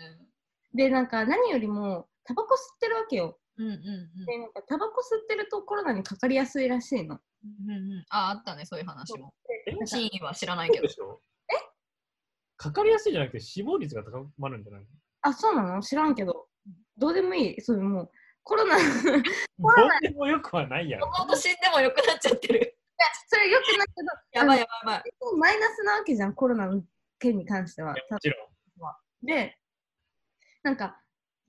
[0.74, 3.38] でなんか何よりもタバコ吸ってるわけよ。
[3.56, 4.24] うんうんうん。
[4.26, 7.18] でなんかタバコ吸ってるとコロナにかかりやすいらしいの。
[7.44, 8.04] うんうんうん。
[8.10, 9.32] あ、あったね、そういう話も。
[9.86, 10.86] 真意は知らないけど。
[10.86, 10.90] え？
[12.56, 14.86] かかりやすいじゃなくて死亡率が高まるんじゃない？
[15.22, 15.82] あそうなの？
[15.82, 16.46] 知らんけど。
[16.96, 17.60] どうでもいい。
[17.60, 18.10] そうもう
[18.42, 19.22] コロナ いやどう
[20.02, 21.06] でもよくはないやろ。
[21.10, 22.76] ほんと死んでもよくなっちゃってる。
[23.28, 25.36] それよくないけどやばいやばいやばい。
[25.38, 26.82] マイナスなわけじゃんコロナの
[27.18, 27.92] 件に関しては。
[27.94, 29.26] いやもちろん。
[29.26, 29.58] で
[30.64, 31.00] なんか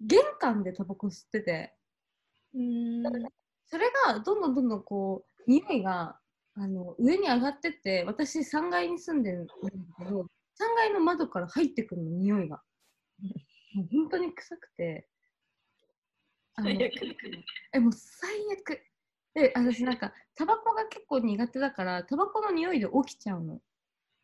[0.01, 1.73] 玄関でタバコ吸ってて。
[2.53, 3.03] うん。
[3.65, 6.19] それがどんどんどんどんこう匂いが
[6.55, 9.53] あの上に上がってって私3階に住んでるんだ
[9.97, 10.25] けど3
[10.75, 12.61] 階の窓から入ってくるの匂いが。
[13.73, 15.07] もう本当に臭くて。
[16.57, 16.91] あの最悪
[17.73, 18.29] えもう最
[18.61, 18.81] 悪。
[19.33, 23.59] で私なんかタバコが結構苦手だからタバコの匂いで起きちゃうの。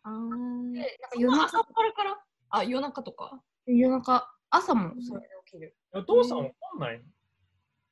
[0.04, 0.74] あー。
[0.74, 2.24] でなんか夜中朝っぱらから？
[2.52, 3.42] あ、夜中とか。
[3.66, 5.76] 夜中、朝もそれで起きる。
[5.94, 7.02] お父さんわかんない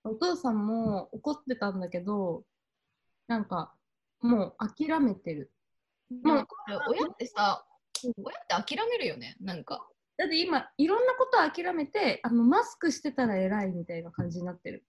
[0.06, 0.12] の？
[0.12, 2.44] お父さんも怒ってたんだけど、
[3.28, 3.74] なんか、
[4.22, 5.52] もう諦めてる。
[6.24, 6.48] もう、
[6.90, 7.66] 親ってさ、
[8.24, 9.88] 親って諦めるよね、なんか。
[10.18, 14.86] だって今、いろんなことを諦めて、あのマスクしてたら偉いみたいな感じになってる。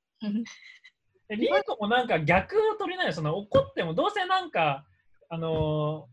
[1.30, 4.84] えリーコもなんか逆を取りないよその怒ってもどうせなんか
[5.28, 6.08] あの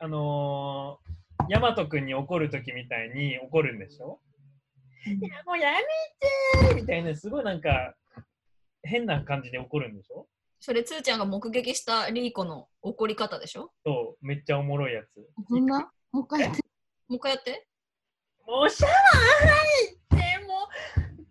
[0.00, 4.20] ー、あのー、ヤマト君に怒るときみたいに怒るんでしょ、
[5.06, 7.94] いやもうやめてーみたいなすごいなんか
[8.82, 10.26] 変な感じで怒るんでしょ？
[10.58, 13.70] それ、つーちゃんが目撃したリーコの怒り方でしょ？
[13.84, 15.06] そうめっちゃおもろいやつ
[15.48, 16.62] そんなもう一回やって。
[17.08, 17.66] もう一回やって。
[18.46, 18.94] もうシャワー
[20.14, 20.66] 入ってもう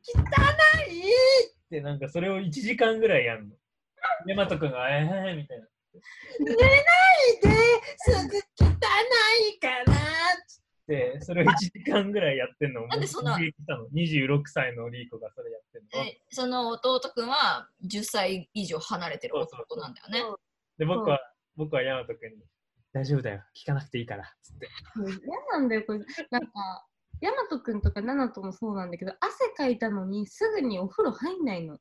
[0.06, 1.00] 汚い
[1.48, 3.56] ってなんかそれを1時間ぐらいやんの。
[4.28, 5.68] ヤマト君がえーみたいな。
[6.40, 6.60] 寝ない
[7.42, 7.50] で
[7.98, 9.86] すぐ汚いから
[10.88, 12.88] てそれを1時間ぐらいやってんの。
[12.88, 16.06] なんでそんな目撃したの ?26 歳のリーコがそれやってんの。
[16.06, 20.36] えその弟くんは10歳以上離れてるそうそう弟なんだよね。
[20.78, 21.20] で僕は
[21.56, 22.44] 僕はヤマト君に
[22.96, 24.70] 大丈夫だよ聞かなくていいからっつって。
[24.96, 25.20] もう嫌
[25.52, 26.00] なんだよ、これ。
[26.32, 26.88] なんか、
[27.20, 31.78] ヤマトくんとかナナトもそうなんだけど、汗かいたのにすぐにお風呂入んないの。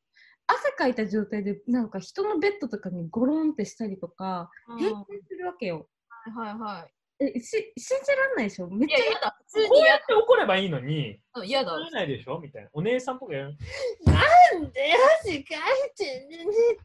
[0.48, 4.94] 汗かいた状態で、なんか人のベッドとかにゴロンってしたりとか、平気
[5.28, 5.88] するわけよ。
[6.34, 6.88] はいは
[7.20, 8.68] え、し信じらんないでしょ？
[8.68, 8.92] めっい。
[8.92, 9.38] いちゃや、嫌だ。
[9.46, 11.44] 普通こうやって怒ればいいのに、だ。
[11.44, 11.78] 嫌だ怒。
[11.80, 12.40] らないでしょ？
[12.40, 12.70] みたいな。
[12.72, 13.56] お姉さんっぽくやる。
[14.04, 16.36] なんで汗かいてんね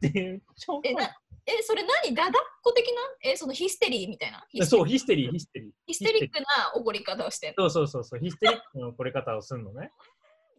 [0.08, 0.42] っていう。
[0.56, 1.04] ちょえ、な
[1.46, 2.14] えそれ何？
[2.14, 3.02] ダダっ子的な？
[3.32, 4.46] え、そのヒステリーみたいな？
[4.50, 5.72] ヒステそう、ヒステリー、ヒステリー。
[5.88, 7.70] ヒステリックな怒り方をしてんの？
[7.70, 9.92] そうそうそうそう、ヒステリックの怒り方をするのね。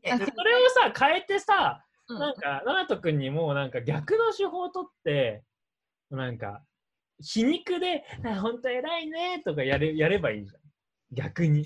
[0.02, 5.44] それをさ、変えてさ、うんなんか、ナナト君にもなんか逆の手法を取って、
[6.10, 6.60] なんか、
[7.20, 10.60] 皮肉で、あ本当偉いねとかやれやればいいじゃん。
[11.12, 11.62] 逆に。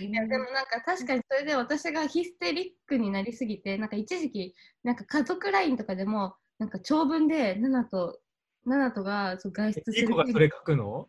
[0.00, 4.52] いやでもなんか確かにそれで私がヒステリックになりすぎてなんか一時期
[4.82, 8.18] なんか家族 LINE とかでもなんか長文でナナと
[8.64, 11.08] ナナとがそう外出するがそれ書くの？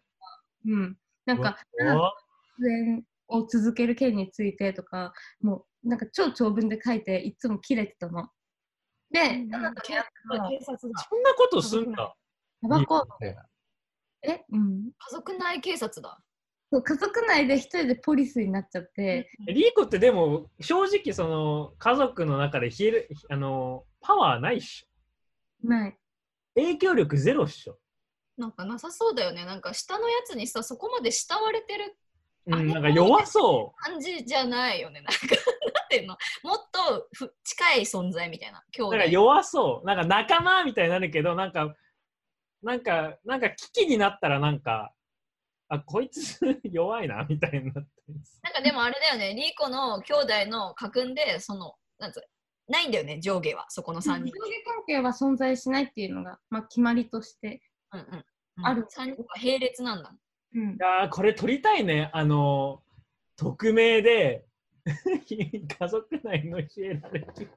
[0.68, 0.95] うん
[1.26, 2.13] なんかナナと
[2.59, 5.11] 出演を続ける件についてとか
[5.41, 8.28] もうなんか超長文で書いていつも切れてたの
[9.09, 9.82] でナナと。
[9.84, 12.15] そんなことすんだ。
[12.61, 13.07] タバコ
[14.23, 14.43] え？
[14.51, 16.19] うん家族内警察だ。
[16.71, 25.67] そう家族内で一人でポリスになっちゃって、リーコってでも正直その家族の中で冷えるあのパワーないっしょ。
[25.67, 25.97] ない
[26.55, 27.77] 影響力ゼロっしょ。
[28.37, 29.45] なんかなさそうだよね。
[29.45, 31.95] なんか下のやつにさ、そこまで慕われてる
[32.49, 35.01] うん、なんか弱そ感じじゃないよね。
[35.01, 36.17] なんか、なんていうの？
[36.43, 38.63] もっとふ近い存在みたいな。
[38.73, 38.85] 兄う。
[38.87, 39.85] 弟なんか弱そう。
[39.85, 41.75] なんか仲間みたいになるけど、なんか、
[42.61, 44.93] なんか、なんか危機になったらなんか、
[45.69, 47.89] あ、こいつ 弱いな、みたいになって。
[48.43, 49.33] なんかでもあれだよね。
[49.35, 52.23] リーコの兄弟の家訓で、その、なんつう
[52.67, 54.63] ないんだよね、上下は、そこの3上下人。
[54.65, 58.25] 関係は存在しないっていうのが、まあ、決まりとして、うんうん
[58.63, 60.11] ある3人は並列なんだ。
[60.55, 62.09] うんい、やーこれ撮りたいね。
[62.11, 62.81] あの、
[63.35, 64.47] 匿名で、
[65.27, 67.51] 家族内の冷 えられる。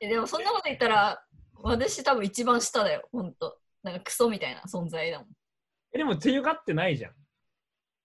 [0.00, 1.22] えでもそんなこと言ったら、
[1.64, 3.58] 私多分一番下だよ、ほんと。
[3.82, 5.28] なんかクソみたいな存在だもん。
[5.92, 7.12] えでも強がってないじゃん。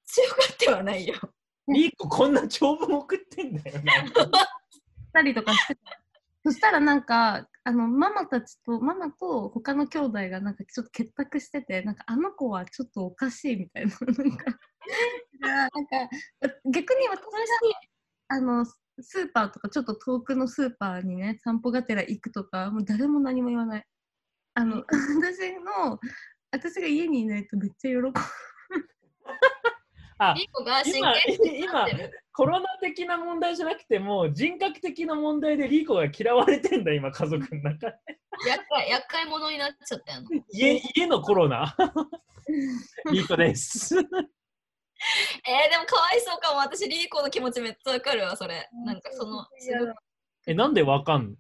[0.05, 1.15] 強がってはないよ。
[1.67, 3.81] リーコこんな長文送ってんだよ。
[3.83, 4.29] なんかし
[5.13, 6.01] たりとかしてた。
[6.45, 13.91] そしたらなんか、あの、ママたちと、ママと他の兄弟がなんかちょっと結託してて、なんかあの子はちょっとおかしいみたいな。
[13.91, 14.45] なんか、
[15.41, 15.77] なんか
[16.65, 17.19] 逆に私が、
[18.29, 18.65] あの、
[19.01, 23.85] スーパーとかちょっと遠くのスーパーにね、散歩がてら行くとか、もう誰も何も言わない。
[24.55, 25.99] あの、私の、
[26.51, 28.11] 私が家にいないとめっちゃ喜ぶ。
[30.21, 31.13] あリーコが神今
[31.57, 32.11] 今ってる。
[32.33, 37.95] コロナ的な問題じゃなくても人格的な問題でリーコが嫌われてんだ今家族の中で
[38.47, 40.29] 厄介厄介者になっちゃったよな。
[40.51, 41.75] 家家のコロナ
[43.11, 43.95] リーコです
[45.47, 46.59] えー、でもかわいそうかも。
[46.59, 48.69] 私、リーコの気持ちめっちゃわかるわ、それ。
[48.85, 49.45] なんかその、
[50.45, 51.35] えなんでわかんの？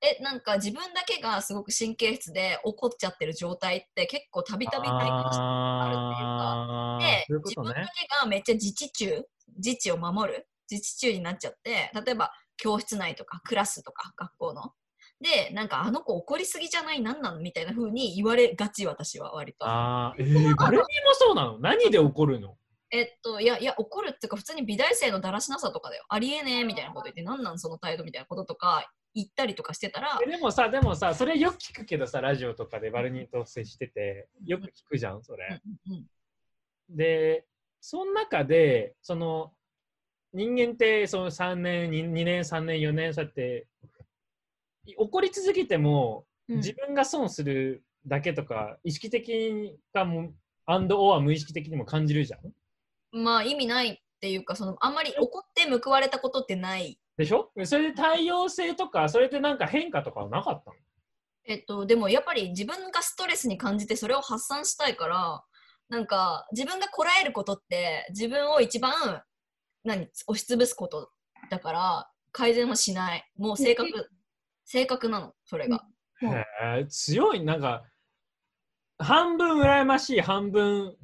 [0.00, 9.24] え、なんか自分だけがすごく神経質で怒っちゃってる状態って結構たびたび体験してあーでそういうこ自分だけがめっちゃ自治中
[9.56, 14.72] 自治を守る自治中になっちゃって例えば教室内とかクラスとか学校の。
[15.20, 19.66] でなんかあの子怒りすぎじゃない何なのみたいな風に言われがち私は割と。
[19.66, 20.84] あーえー、バルニーも
[21.14, 21.58] そうなの？
[21.58, 22.56] 何で怒るの？
[22.90, 26.04] えっといやいや怒るっていうか普通に美大生のだらしなさとかだよ。
[26.08, 36.06] ありえねえみたいなこと言って何なんその態度みたいなこととか言ったりとかしてたらえでもさでもさそれよく聞くけどさラジオとかでバルニーと接しててよく聞くじゃんそれ、うんうん
[36.88, 37.44] で、
[37.80, 39.52] その中で、その、
[40.32, 43.66] 人間ってその3年、2, 2年、3年、4年、そうやって、
[44.96, 46.56] 怒り続けても、うん。
[46.56, 50.32] 自分が損するだけとか、意識的にかも、
[50.66, 52.40] アンドオア無意識的にも感じるじゃん。
[53.12, 56.98] まあ意味ないっていうかそのあんまり怒って報われたことってない。
[57.16, 57.50] でしょ？
[57.64, 60.76] それで対応性とか、それでなんか変化とかはなかったの？
[61.46, 65.42] えっとでもやっぱり自分がストレスに感じてそれを発散したいから
[65.88, 68.92] なんか自分がこらえることって自分を一番
[69.84, 70.08] 何？
[70.26, 71.10] 押しつぶすこと
[71.50, 73.28] だから改善はしない。
[73.36, 74.10] もう性格
[74.64, 75.76] 性格なのそれが。
[75.76, 76.44] うんへ
[76.80, 77.84] え強い、なんか、
[78.98, 80.96] 半分羨ましい、半分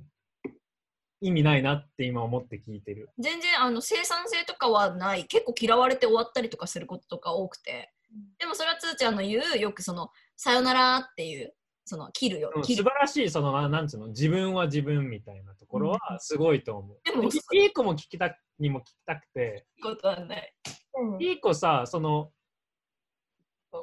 [1.26, 3.08] 意味ないなって今思って聞いてる。
[3.18, 7.92] 全然あの生産性とかはない結構嫌われて終わったりとかすることとか多くて
[8.38, 11.54] でもそれはつーちゃんの言うよくその「さよなら」っていう
[11.86, 16.98] その切るようん切る素晴らしい、その、ななんつうの、自分は自分みたいなところはすごいと思う。
[17.04, 20.54] でもいいい子も聞きたにも聞きたくて、ことはない。
[20.94, 22.32] うんいい子さ、その、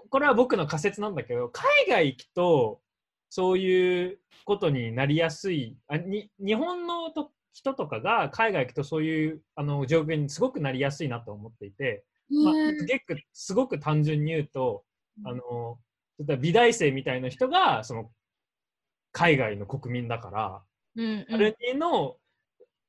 [0.09, 2.81] これは僕の仮説なんだけど、海外行くと、
[3.32, 14.84] そういうことになりやすい、あに日本のと人とかが海外行くとそういうあの状況にすごくなりやすいなと思っていて、まあ、すげくすごく単純に言うと、
[15.23, 15.77] あの
[16.19, 18.11] 例えば美大生みたいな人がその
[19.13, 20.61] 海外の国民だから、
[20.97, 22.17] うんあれの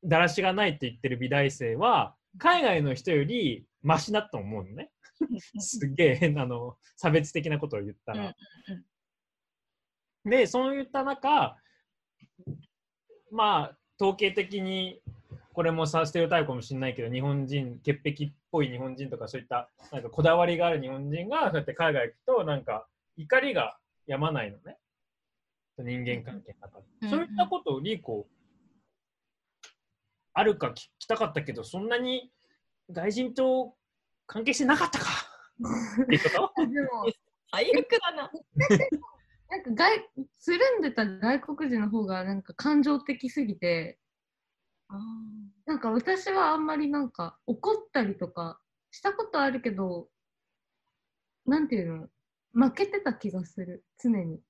[0.05, 4.91] だらしがないって言ってる美大生は海外の人よりマシだと思うのね。
[5.61, 8.35] すっげえ変なあの差別的なことを言ったら。
[10.25, 11.57] で、そういった中、
[13.31, 15.01] まあ、統計的に、
[15.53, 24.79] これもさ、ステレオタイプかもしれないけど、日本人、潔癖っぽい日本人とか、そういった、なんかこだわりがある日本人が、そうやって海外行くと、なんか、怒りが止まないのね。
[25.79, 26.87] 人間関係の中で。
[27.03, 28.27] うんそういったことをリーコ、
[30.35, 32.31] あるか聞きたかったけど、そんなに
[32.91, 33.75] 外人と
[34.27, 35.07] 関係してなかったか
[36.03, 36.67] っていうこと？
[36.67, 36.89] でも
[37.51, 38.31] 最悪だな。
[39.53, 40.03] なんか外
[40.39, 43.99] つるんでた外国人の方がなんか感情的すぎて
[45.67, 48.59] なんか私はあんまりなんか怒ったりとか
[48.91, 50.09] したことあるけど
[51.45, 52.09] なんていう
[52.55, 52.69] の？
[52.69, 53.85] 負けてた気がする。
[54.03, 54.41] 常に。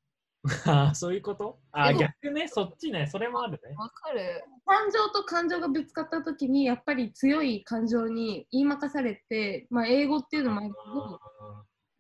[0.67, 1.59] ああ、そういうこと？
[1.73, 3.75] ああ、逆ね、そっちね、それもあるね。
[3.77, 4.45] わかる。
[4.67, 10.75] 感情と感情がぶつかった時にやっぱり強い感情に言いまかされてまあ英語っていうのもある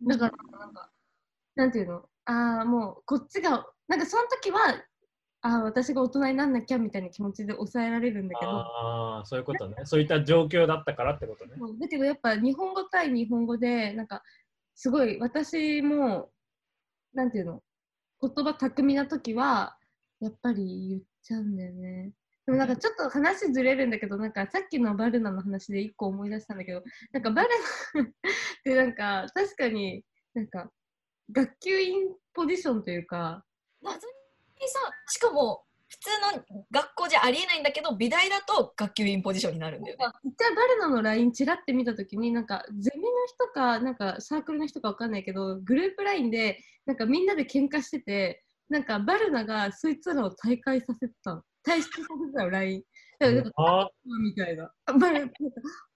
[0.04, 0.90] けどだからなんか
[1.56, 2.08] なんていうの？
[2.24, 4.58] ああもうこっちがなんかその時は
[5.42, 9.76] ああ私が大人になんなきゃみたいな気持ちで抑えられるんだけどああ、そういうことね。
[9.84, 11.54] そういった状況だったからってことね。
[11.80, 14.22] だけどやっぱ日本語対日本語でなんか
[14.74, 16.30] すごい私も
[17.12, 17.62] なんていうの
[18.20, 19.76] 言葉巧みな時は
[20.20, 22.12] やっぱり言っちゃうんだよね。
[22.46, 27.48] でもなんかちょっと話ずれるんだけどなんかさっきのバルナの話で一個思い出したんだけどなんかバル
[27.94, 28.06] ナっ
[28.64, 30.04] てなんか確かに
[30.34, 30.70] なんか
[31.30, 33.44] 学級委員ポジションというか
[33.82, 40.04] 謎にさ、しかも普通の学校じゃありえないんだけど、美大だと学級委員ポジションになるんだよね。
[40.24, 51.42] 一回バルナの LINE チラって見たときになんかゼミの人かなんかサークルの人かわかんないけどグループ LINE でなんかみんなで喧嘩しててなんかバルナがそいつらを退会させてたの。
[51.66, 52.82] 退出させてたの LINE
[54.22, 54.72] みたいな。
[54.98, 55.32] バルナ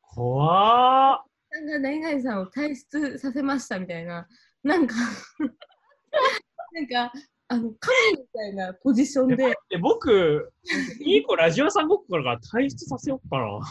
[0.02, 1.22] 怖
[1.52, 4.26] さんが何々さんを退出させましたみたいな
[4.66, 4.94] なんか
[6.72, 7.12] なんか
[7.48, 10.52] あの神みたいなポジションでえ僕、
[11.00, 13.44] いい子ラジオさんごっこから退出させようかな。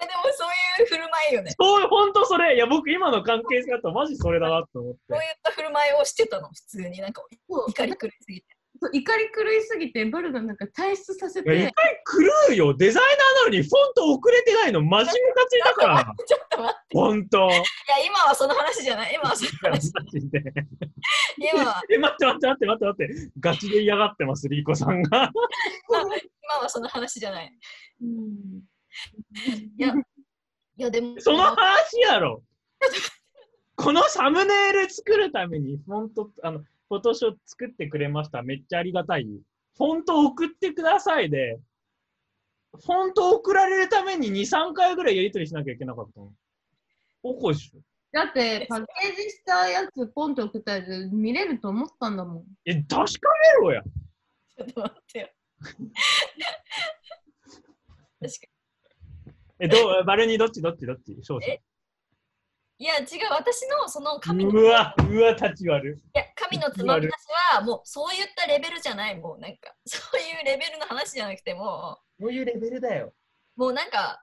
[0.00, 0.48] えでもそう
[0.82, 1.50] いう振る舞いよね。
[1.58, 2.54] そう、ほんとそれ。
[2.54, 5.00] いや、僕今の関係性だとマジそれだなと思って。
[5.08, 7.00] こういった振る舞いをしてたの、普通に。
[7.00, 8.53] なんか怒り狂いすぎて。
[8.84, 11.72] そう怒り狂いすぎてバルナなんか退出させて回
[12.50, 12.76] 狂うよ。
[12.76, 16.04] デザイナーなのにフォント遅れてないのマジムカついたから。
[16.26, 16.98] ちょっと待って。
[16.98, 17.38] ほんと。
[17.38, 17.58] いや、
[18.06, 19.14] 今はその話じゃない。
[19.14, 19.92] 今はそのマ話。
[21.38, 23.32] 今は、え、待って待って待って待って待って。
[23.40, 25.32] ガチで嫌がってます、リーコさんが。
[25.88, 27.58] 今はその話じゃない。
[28.02, 28.60] うん
[29.78, 29.94] いや、
[30.76, 32.44] いやでも、その話やろ。
[33.76, 36.62] このサムネイル作るためにフォント、あの、
[36.94, 38.42] フォトショー作ってくれました。
[38.42, 39.26] めっちゃありがたい。
[39.76, 41.58] フォント送ってくださいで、
[42.72, 46.32] フォント送られるために2、3回ぐらいやり取りしなきゃいけなかったの。
[47.24, 47.80] おこしょ。
[48.12, 53.28] だってパッケージしたやつポンと送ったやつ見れると思ったんだもんえ、確か
[53.60, 53.82] めろや。
[53.82, 55.28] ちょっと待ってよ。
[58.20, 58.46] 確か
[59.58, 60.62] え、どう、バルニーどっち？
[60.62, 60.86] どっち？
[60.86, 61.16] どっち？
[61.16, 61.56] 勝者え？
[61.56, 61.73] に。
[62.78, 65.92] いや、違う、私のその紙に、うわ、うわ、立ち悪い。
[65.92, 67.12] いや紙みのつまみ出し
[67.54, 73.12] はもうそういったレベルじゃないもうなんか そういうレベルの話じゃなくてもそういうレベルだよ。
[73.56, 74.22] うもうなんか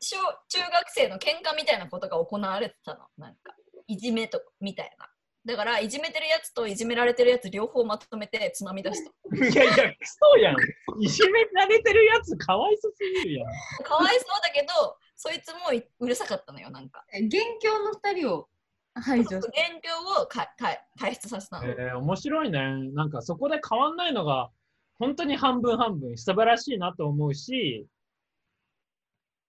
[0.00, 0.16] 小
[0.48, 3.54] 中学生の喧嘩みたいなことが行われてたのなんか
[3.86, 5.08] いじめとみたいな
[5.46, 10.56] だからいじめてるやつといじめられてるやつ両方まとめてつまみ出したいやいや、クソやん。
[11.02, 12.94] いじめられてるやつかわいそす
[13.24, 13.48] ぎるやん。
[13.84, 18.48] かわいそうだけどそいつもいうるさかったのよなんか元凶の二人を
[18.94, 19.44] 排除現
[19.82, 22.60] 況をかか退出させたの、えー、面白いね。
[22.94, 24.50] なんかそこで変わんないのが、
[24.98, 27.86] 本当に半分半分素晴らしいなと思うし、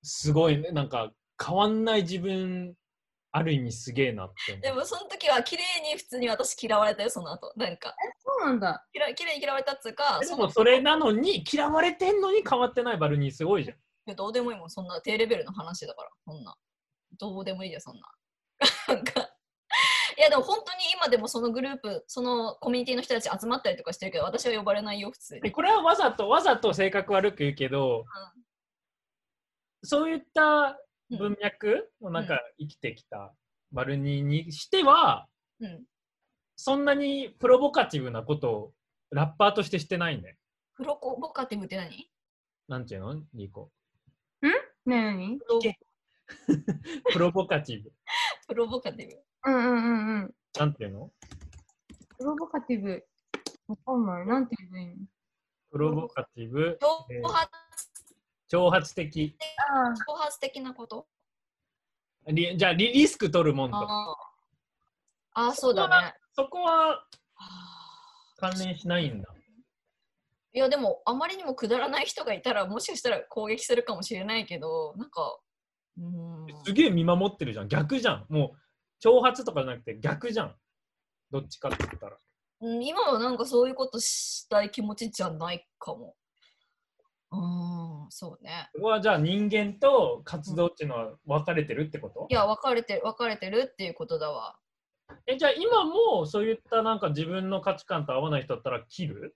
[0.02, 0.72] すごいね。
[0.72, 1.12] なんか
[1.44, 2.74] 変わんない自分、
[3.32, 4.62] ある意味すげえなって思う。
[4.62, 8.88] でもその時は綺麗に普通に私嫌われたよその後なんかそうなんだ。
[8.92, 13.78] きら綺麗に嫌われたっつうかでそのもそれなのに、嫌われてんのに変わってないバルニーすごいじゃん。
[14.08, 14.70] いやどうでもいいもん。
[14.70, 16.10] そんな低レベルの話だから。
[16.26, 16.56] そんな。
[17.20, 18.02] どうでもいいよそんな。
[20.18, 25.42] いやでも本当に今でもそのグループそのコミュニティの人たち集まったりとかしてるけど私は呼ばれないよ普通に。
[25.42, 28.06] でこれはわざとわざと性格悪く言うけど、
[29.84, 30.80] そういった
[31.10, 33.34] 文脈をなんか生きてきた
[33.72, 35.28] バルニーにしては、
[35.60, 35.84] うん。
[36.56, 38.74] そんなにプロボカティブなことを
[39.12, 40.38] ラッパーとしてしてないね。
[40.76, 42.10] プロコボカティブって何？
[42.70, 43.22] なんていうの？
[43.34, 43.72] ニコ。
[44.86, 45.40] ねえ何？
[45.40, 45.80] プロけ
[47.14, 47.92] プロボカティブ。
[48.48, 50.36] プロボカティブうんうんうんうん。
[50.58, 51.12] なんていうの？
[52.18, 53.06] プロボカティブ。
[53.68, 54.28] わかんない。
[54.28, 54.96] なんていいの？
[55.72, 57.50] プロボカティブ、挑発
[58.50, 59.36] 挑発的。
[59.58, 61.08] あ挑発的なこと？
[62.28, 63.78] リじゃあリリスク取るもんと。
[63.78, 67.06] あーあーそうだねそこは
[67.36, 69.35] あ関連しないんだ。
[70.56, 75.38] ーいやでもあまりにもくだらない人がいたらもしかしたら攻撃するかもしれないけどなんか
[75.98, 77.68] うーんすげえ見守ってるじゃん。
[77.68, 78.26] 逆じゃん。
[78.30, 80.56] もう挑発とかじゃなくて逆じゃん。
[81.32, 82.18] どっちかって言ったら。
[82.62, 86.16] うん今はなんかそういうことしたい気持ちじゃないかも。
[87.32, 88.70] うーん、そうね。
[88.74, 92.28] そこはじゃあ人間と活動っていうのは分かれてるってこと？
[92.30, 94.58] いや、分かれてる、分かれてるっていうことだわ。
[95.28, 99.36] えじゃあ今もそういったなんか自分の価値観と合わない人だったら切る？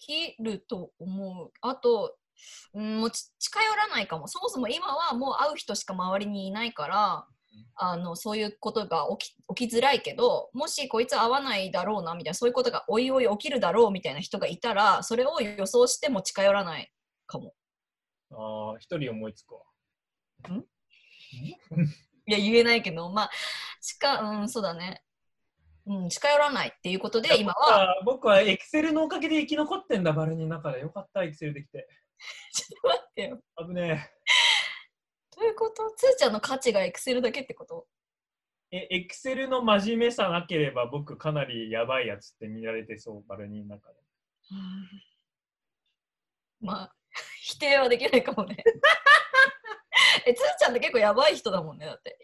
[0.00, 1.50] 切ると思う。
[1.60, 2.16] あと、
[2.74, 4.28] うん、もうち近寄らないかも。
[4.28, 7.26] そもそも今はもう会う人しか周りにいないから、
[7.76, 16.92] あのそういうことが起き起きづらいけどもしこいつ会わないだろうなみたいなそういうことがおいおい起きるだろうみたいな人がいたらそれを予想しても近寄らない
[17.26, 17.54] かも。
[18.30, 19.62] ああ、一人思いつくわ。
[22.26, 23.30] いや言えないけどまあ
[23.80, 25.02] 近うんそうだね。
[25.90, 30.80] うん、近寄らないっていうことで今僕はは僕はエクセルのおかげで生き残ってんだ、バルニーの中で。
[30.80, 31.88] よかった、エクセルできて。
[32.52, 33.42] ちょっと待ってよ。
[33.66, 34.10] 危ね
[35.34, 35.90] どういうこと？
[35.96, 37.86] つーちゃんの価値がエクセルだけってこと？
[38.70, 38.78] え。
[38.90, 43.98] え、エクセルの真面目さなければ僕かなりやばいやつって見られてそう、バルニーの中で。
[46.60, 46.94] まあ
[47.40, 48.56] 否定はできないかもね。
[50.26, 52.18] えつーちゃんって結構やばい人だもんねだって。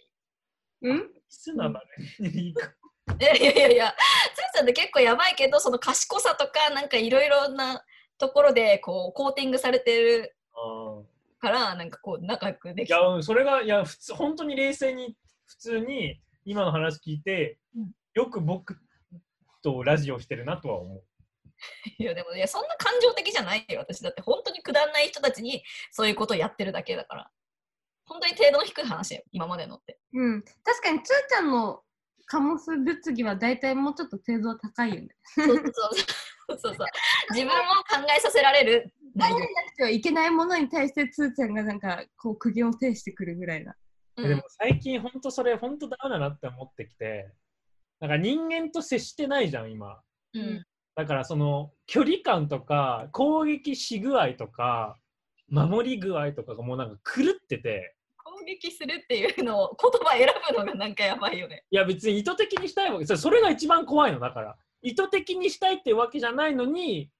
[0.82, 1.14] うん？
[1.30, 1.80] すな、バ
[2.18, 2.74] ルニー。
[3.20, 3.94] いやいやいやいや
[4.34, 7.84] つーちゃんって結構やばいけどその賢さとかなんかいろいろな
[8.18, 10.36] ところでこうコーティングされてる
[11.44, 17.92] からなんかこう仲良くできいや、うんそれが、いや、普通、本当に冷静に、普通に今の話聞いて、うん。
[18.14, 18.78] よく僕
[19.62, 21.04] とラジオしてるなとは思う。
[21.98, 23.80] いやでもいやそんな感情的じゃないよ。
[23.80, 27.30] 私だって本当にくだらない人たちにそういうことをやってるだけだから。
[28.06, 29.98] 本当に程度の低い話よ今までのって。
[30.12, 30.42] うん。
[30.62, 31.82] 確かに、つーちゃんの
[32.30, 35.08] 醸す物議は大体もうちょっと程度は高いよね。
[35.34, 35.72] そうそうそう
[36.48, 36.86] そうそう
[37.30, 43.74] 自分を考えさせられる内容考えなくてはいけないものに対してつーちゃんがなんかこう苦言を呈してくるぐらいな。
[44.16, 47.32] うんでも最近本当それ本当ダメだなって思ってきて、
[48.00, 50.00] なんか人間と接してないじゃん、今。
[50.34, 50.64] うん
[50.96, 54.96] だからその距離感とか攻撃し具合とか
[55.48, 57.93] 守り具合とかがもうなんか狂ってて、攻
[58.44, 61.64] 撃するっていうのを言葉選ぶのがなんかやばいよね。
[61.70, 64.56] いや別に意図的にしたいわけそれが一番怖いのだから。
[64.82, 67.10] 意図的にしたいってわけじゃないのに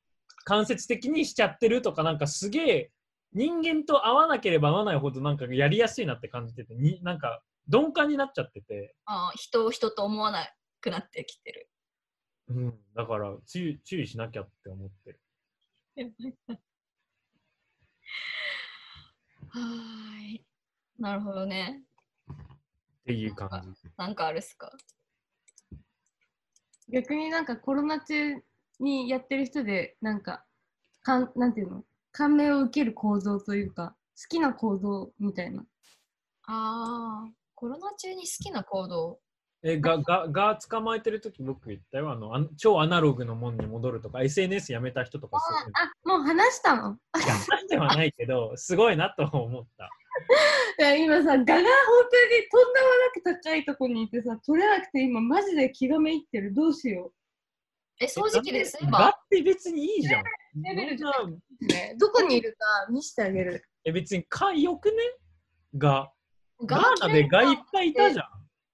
[0.45, 2.91] 間接的にしちゃってるとかなんかすげえ
[3.33, 10.47] 人間と合わなければ合わないほどなんかやりやすいなって感じててになんか鈍感になっちゃってて、あー人を人と思わな
[10.81, 11.69] くなってきてる。
[12.49, 15.21] うん、だから注意注意しなきゃって思ってる。
[19.49, 20.45] はーい
[21.05, 21.83] なるほどね
[22.33, 22.37] っ
[23.05, 24.73] ていう感じなんかあるっすか？
[26.89, 28.43] 逆になんかコロナ中
[28.81, 30.47] にやってる人でなんか
[31.03, 31.85] かんなんていうの？
[32.11, 35.67] 感銘を受ける構造というか好きな構造みたいな。
[36.47, 39.19] あーコロナ中に好きな行動？
[39.63, 42.13] え、が、が、が捕まえてるとき僕言ったよ。
[42.13, 45.39] あの、あの超アナログのもんに戻るとか、SNS やめた人とか。
[45.39, 46.99] あ、もう話したの？
[47.17, 49.91] いや、話ではないけど、すごいなと思った。
[50.79, 51.63] いや今さ、ガが本当に
[52.51, 56.55] とんでもなく高いとこにいてさ、取れなくて今マジで気がめいってる。
[56.55, 57.13] どうしよ
[58.01, 60.25] え、掃除機ですが今って別にいいじゃん。
[60.63, 61.31] レベルそんなう。
[61.67, 63.65] ね、どこにいるか見せてあげる。
[63.85, 64.97] え、別にかよくね？
[65.77, 66.11] が。
[66.65, 68.27] ガガーナでガいっぱいいたじゃん。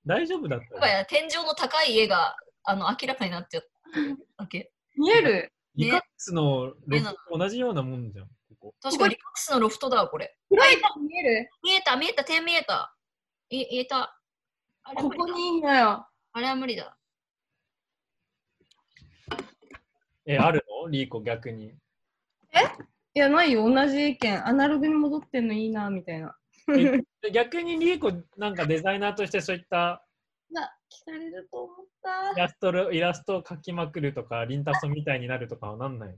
[0.07, 0.99] 大丈夫だったよ。
[0.99, 3.63] や天井の高い家があの明らかになっちゃっ
[4.37, 4.71] たわけ。
[4.97, 6.75] 見えるリカックスの
[7.33, 8.29] 同じようなもんじゃん。
[8.61, 10.37] ここ確かにリカックスのロフトだわ、これ。
[10.51, 11.51] 見える？
[11.63, 12.95] 見えた、見えた、点見えた。
[13.49, 14.21] い言えた。
[14.97, 16.07] ここにいんのよ。
[16.33, 16.97] あれは無理だ。
[20.27, 20.91] え、あるの？
[20.91, 21.75] リーコ逆に。
[23.15, 23.69] いや、ないよ。
[23.69, 24.47] 同じ意見。
[24.47, 26.37] アナログに戻ってんのいいな、みたいな。
[26.69, 30.05] え逆にリーコなんかデザイナーとしてそういった
[30.55, 32.33] が聞かれると思った。
[32.33, 36.15] イラストルイラストを描きまくるとか、リンタソみたいになるとかはなんないの？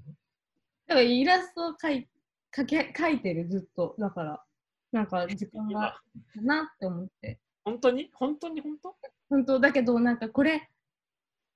[0.88, 2.08] だからイラストを描い
[2.56, 3.94] 描け描いてる、ずっと。
[3.98, 4.44] だから、
[4.92, 6.00] なんか時間が
[6.36, 7.38] だなって思って。
[7.64, 8.10] 本当に？
[8.12, 8.94] 本当に本当？
[9.30, 10.68] 本当だけど、なんかこれ、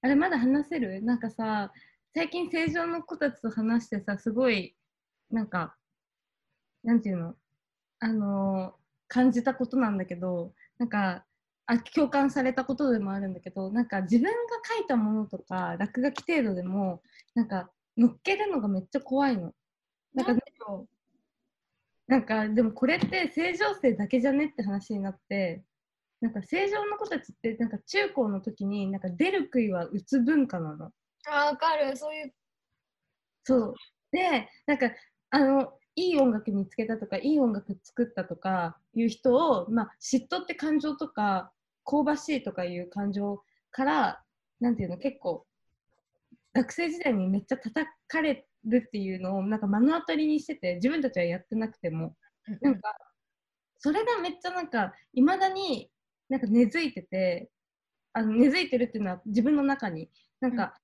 [0.03, 1.03] あれまだ話せる？
[1.03, 1.73] なんかさ、
[2.15, 4.75] 最近正常の子たちと話してさ、すごい、
[5.31, 5.77] なんか、
[6.83, 7.35] なんていうの？
[8.01, 11.25] あのー感じたことなんだけど、なんか、
[11.67, 14.33] あ共感されたことでもあるんだけど、なんか自分が
[14.77, 17.03] 書いたものとか、落書き程度でも、
[17.37, 19.53] なんか、乗っけるのがめっちゃ怖いの。
[20.17, 20.89] なんか、でよ
[22.09, 25.63] なんかでもこれって正常性だけじゃねって話になって
[26.21, 30.91] なんか正常の子たちってなんか中高の時になんか出る杭は打つ文化なの。
[31.29, 31.97] あ、わかる。
[31.97, 32.35] そういう。
[33.45, 33.75] そう
[34.11, 34.91] でなんか
[35.31, 41.53] あのいい音楽見つけたとかいい音楽作ったとかいう人を、まあ、嫉妬って感情とか
[41.85, 44.23] 香ばしいとかいう感情から
[44.61, 45.47] なんていうの結構
[46.55, 52.17] 学生時代にめっちゃ叩かれるっていうのをなんか目の当たりにしてて自分たちはやってなくても。
[52.61, 52.95] なんか、
[53.79, 55.91] それがめっちゃなんか、いまだに
[56.29, 57.51] なんか根付いてて、
[58.13, 60.11] あの根付いてるっていうのは自分の中に、
[60.41, 60.75] なんか、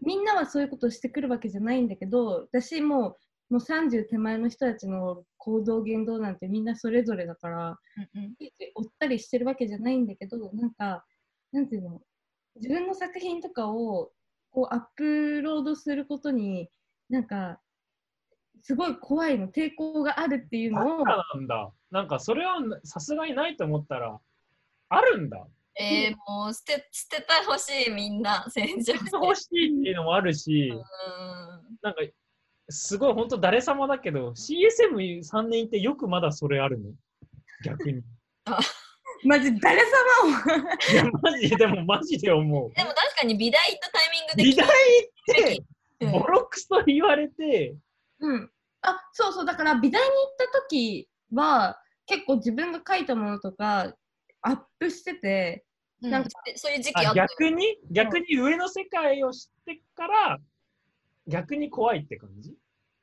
[0.00, 3.16] みんなはそういうことをしてくるわけじゃないんだけど、私も
[3.50, 7.78] う、もう30手前の人たちの行動、言動なんてみんなそれぞれだから、
[8.14, 8.34] うんうん。
[8.74, 11.04] 追ったりしてるわけじゃないんだけど、なんか、
[11.52, 12.02] なんていうの、
[12.56, 14.12] 自分の作品とかを
[14.50, 16.68] こうアップロードすることに、
[17.08, 17.60] なんか、
[18.62, 21.72] すごい怖いの、抵抗があるっていうのを、だからなんだ。
[21.90, 24.18] なんかそれはさすがにないと思ったら、
[24.90, 25.46] あるんだ。
[25.80, 28.98] えー、もう捨て捨ててほしい、みんな、戦場で。
[29.12, 32.00] 欲しいっていうのもあるし、うんなんか
[32.70, 36.90] すごい本当誰様だけど、CSM3 年いてよくまだそれあるの？
[37.64, 38.02] 逆に。
[39.24, 39.86] マジ誰様
[40.26, 40.92] を？
[40.92, 42.72] いや、マジでもマジで思う。
[42.74, 45.64] でも確かに美大行ったタイミングで美大聞いって
[46.00, 47.76] ボロクソ言われて、
[48.20, 48.50] うん。
[48.82, 53.94] あ、そうそう、だから美大に行った時は、結構自分が書いたものとか、
[54.42, 55.64] アップしてて、
[56.02, 56.10] うん。
[56.10, 57.26] なんかそういう時期ああったよ。
[57.38, 57.76] 逆に？
[57.90, 60.38] 逆に上の世界を知ってから
[61.26, 62.50] 逆に怖いって感じ？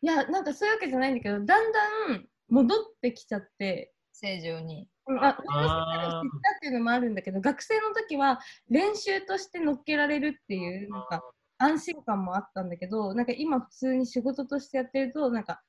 [0.02, 4.88] いや、なんかそういうわけじゃないんだけど、だんだん戻ってきちゃって、正常に。
[5.08, 8.40] うんあ、上の世界を知ったっていうのもあるんだけど、学生の時は
[8.70, 11.22] 練習として乗っけられるっていう、なんか
[11.58, 15.62] 安心感もあったんだけど、なんか今普通に仕事としてやってると、なんか、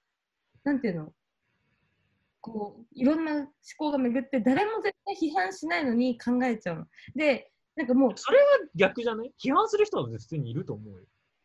[0.64, 1.12] なんていうの？
[2.40, 6.86] こう、いろんな思考が巡って、誰も絶対批判しないのに考えちゃうの。
[7.14, 9.32] で、なんかもう、いそれは逆じゃない？
[9.42, 11.00] 批判する人は普通にいると思うよ。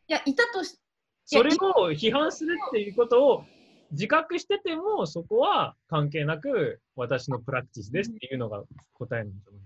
[0.08, 0.78] や、いたとし
[1.24, 3.44] それを批判するっていうことを
[3.92, 8.62] 自覚してても、そこは関係なく私のプラクティスですっていうのが
[8.94, 9.62] 答えなんじゃない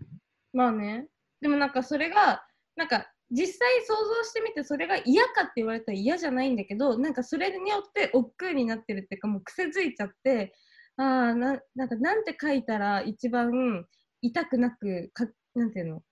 [0.52, 1.06] まあね。
[1.40, 2.44] でもなんかそれが、
[2.76, 10.54] なんか実際想像してみてそれが嫌かって言われたら嫌じゃないんだけど、なんかそれによって億劫になってるっていうかもう癖づいちゃって、
[10.96, 13.84] ああ、ななんかなんて書いたら一番
[14.22, 16.02] 痛くなくか、なんていうの、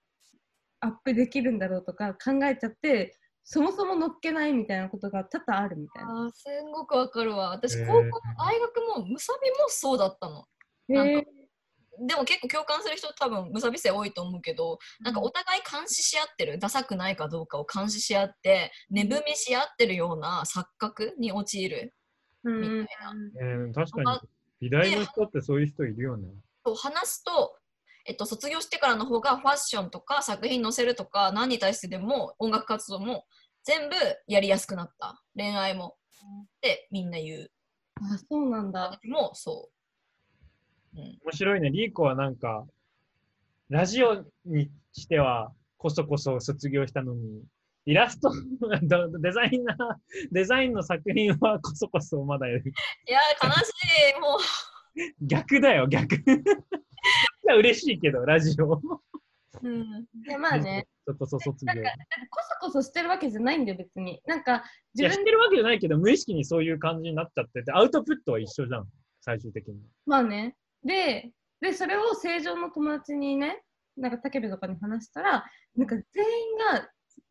[0.81, 6.25] アップできるんだろうとか考えちゃって、そもそも乗っけないみたいなことが多々あるみたいな。
[6.25, 7.51] あーすんごくわかるわ。
[7.51, 10.45] 私、高校も大学もムサビもそうだったの。
[10.89, 11.44] なんかへえ
[12.07, 21.95] でも結構共感する人多分ムサビ生多いと思うけど、なんかお互い監視し合ってる、ダサくないかどうかを監視し合って、寝踏みし合ってるような錯覚に陥る。
[22.45, 22.61] うん。
[22.61, 23.15] みたいな。
[23.41, 24.21] えー確かに。
[24.61, 26.29] 美大の人ってそういう人いるよね。
[26.65, 27.57] と話すと、
[28.07, 33.25] えっと、卒業してからの方がファッションとか作品載せるとか何に対してでも音楽活動も
[33.65, 33.95] 全部
[34.27, 35.23] やりやすくなった。
[35.37, 35.97] 恋愛も。
[36.45, 37.51] ってみんな言う。
[37.97, 38.91] あ、そうなんだ。
[38.91, 39.84] 私もそう、うん、
[40.95, 41.71] 面白いね。
[41.71, 42.67] リーコはなんか、
[43.69, 47.43] ラジオにしてはこそこそ卒業したのに、
[47.87, 48.31] イラスト、
[49.21, 49.77] デザイナー、
[50.33, 52.65] デザインの作品は こそこそまだやる。
[53.09, 53.71] いやー、悲し
[54.17, 54.21] い。
[54.21, 56.15] もう、逆だよ、逆。
[56.17, 56.21] い
[57.47, 58.81] や嬉しいけど、ラジオ。
[59.63, 60.07] うん。
[60.27, 61.73] でまあね、そこそ卒業。
[61.73, 61.91] いなんか
[62.31, 64.23] こそこそしてるわけじゃないんだよ、別に。
[64.27, 64.65] なんか、
[64.95, 68.89] 自や、分知ってるわけじゃないけど、無意識にそういう感じになっちゃってて、アウトプットは一緒じゃん、
[69.21, 69.81] 最終的に。
[70.07, 70.57] まあね。
[70.85, 73.63] で、で、それを正常の友達にね、
[73.97, 75.45] なんか、たけるとかに話したら、
[75.77, 76.89] なんか全員が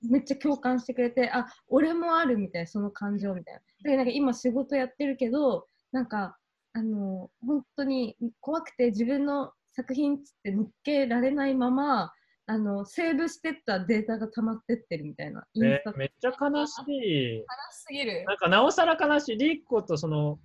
[0.09, 3.61] めっちゃ共感してくれて、あ、俺もあるみたいな、その感情みたいな。
[3.83, 6.37] で、なんか今仕事やってるけど、なんか、
[6.73, 12.11] あの、本当に怖くて自分の作品っつって乗っけられないまま、
[12.45, 15.45] あの、セーブしてったデータが溜まってってるみたいな。
[15.53, 17.37] インねスタ、めっちゃ悲しい。
[17.37, 18.25] 悲しすぎる。
[18.25, 19.37] なんか、なおさら悲しい。
[19.37, 20.39] リーコとその、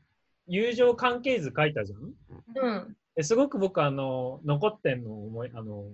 [0.49, 2.01] 友情関係図書いたじゃん？
[2.01, 2.97] うん。
[3.15, 5.85] ですごく僕、あの、残ってんのを思い、あの、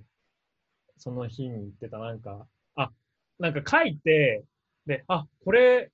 [0.97, 2.47] その日に言ってた、なんか、
[2.77, 2.91] あ、
[3.39, 4.45] なんか書いて、
[4.87, 5.91] で、あ、これ、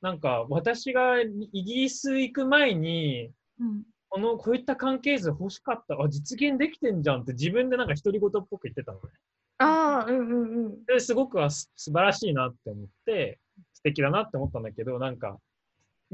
[0.00, 3.82] なんか私がイギリス行く前に、うん。
[4.10, 9.04] この、こういった関係図欲しかった、あ、実現できてんじゃんって自分でなんか独り言っぽく言ってたのね。
[9.58, 10.84] ああ、うんうんうん。
[10.84, 13.38] ですごくはす素晴らしいなって思って、
[13.72, 15.38] 素敵だなって思ったんだけど、なんか、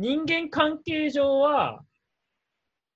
[0.01, 1.85] 人間関係上は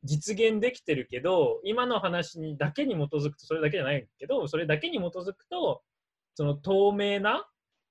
[0.04, 5.82] 実現できてるけど、今の話にだけに基づくと、それだけじゃないけど、それだけに基づくと、
[6.34, 7.46] その透明な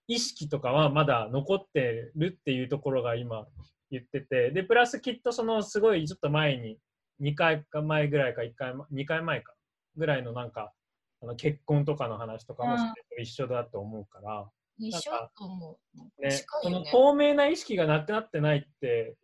[0.07, 3.45] 意識とかはまだ残ってるっていうところが今
[3.91, 6.79] 言ってて、で、プラスきっとそのすごいちょっと前に、
[7.21, 9.53] 2回か前ぐらいか1回、2回前か
[9.95, 10.73] ぐらいのなんか、
[11.21, 12.77] あの結婚とかの話とかも
[13.19, 14.49] 一緒だと思うから、
[14.89, 16.21] 一緒だと思う。
[16.21, 16.83] ね、この。
[16.85, 19.15] 透明な意識がなくなってないって、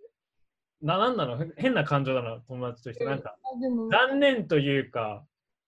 [0.81, 1.43] な、なんなの？
[1.43, 3.05] へ変な感情だな、友達として。
[3.05, 3.35] なんか、
[3.91, 5.25] 残念というか、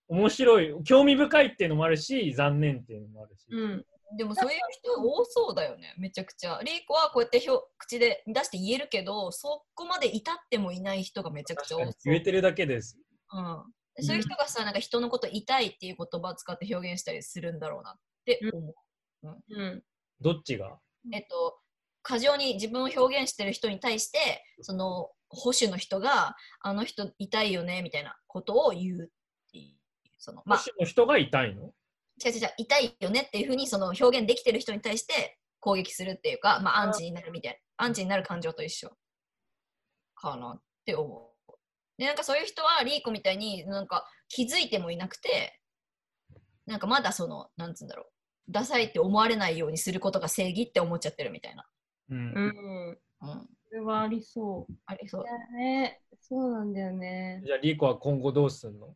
[0.07, 3.47] 面白い、興味深いっていうのもあるし、残念っていうのもあるし。
[3.49, 3.85] うん。
[4.17, 6.59] でもそういう人多そうだよね、めちゃくちゃ。
[6.65, 11.93] リーコはこうやってひょ口で出して言えるけど、そこまで至ってもいない人がめちゃくちゃ多そう。
[12.03, 12.99] 言えてるだけです。
[13.31, 17.93] うん、そういう人がさ、なんか人のこと痛いっていう言葉を使って表現したりするんだろうなっ
[18.25, 18.75] て思う。
[19.23, 19.83] うん。
[20.19, 20.77] どっちが？
[21.13, 21.59] えっと、
[22.03, 29.77] 過剰に自分を表現してる人に対して、その保守の人が、あの人痛いよねみたいなことを言うっていう。
[30.17, 31.71] そのまあ、保守の人が痛いの？
[32.23, 38.91] 違う違う違う痛いよねっていうふうにその表現できてる人に対して攻撃するっていうか、まあ、アンチになるみたいな、アンチになる感情と一緒
[40.13, 41.53] かなって思う。
[41.97, 45.59] で、なんかそういう人はリーコみたいになんか気づいてもいなくて、
[46.67, 48.10] なんかまだその、なんつうんだろう、
[48.49, 51.65] ダサいって思われないようにすることが正義って思っちゃってるみたいな。
[52.09, 52.17] うん。
[52.17, 52.89] うん。
[52.89, 54.73] うん、それはありそう。
[54.85, 55.25] ありそうい。
[55.27, 57.41] やね、そうなんだよね。
[57.45, 58.95] じゃあ、リーコは今後どうすんの？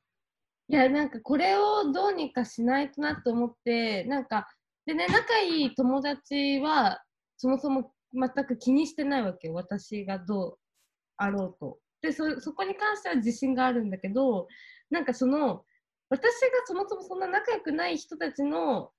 [0.68, 4.48] いや、なんかこれをどうにかしないとなと思って、なんか、
[4.86, 7.04] でね、仲いい友達は、
[7.38, 9.54] そもそも全く気にしてないわけよ。
[9.54, 10.58] 私がどう
[11.18, 11.80] あろうと。
[12.02, 14.48] で、そ、そこに関しては自信があるんだけど、
[14.90, 15.64] なんかその、
[16.10, 16.32] 私が
[16.66, 18.92] そもそもそんな仲良くない人たちの、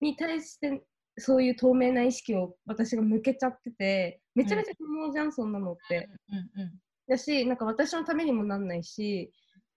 [0.00, 0.82] に対して、
[1.18, 6.08] そういう透明な意識を私が向けちゃってて、めちゃめちゃ不毛じゃん、そんなのって。
[6.30, 6.72] うんうん
[7.08, 9.32] だし、なんか私のためにもなんないし、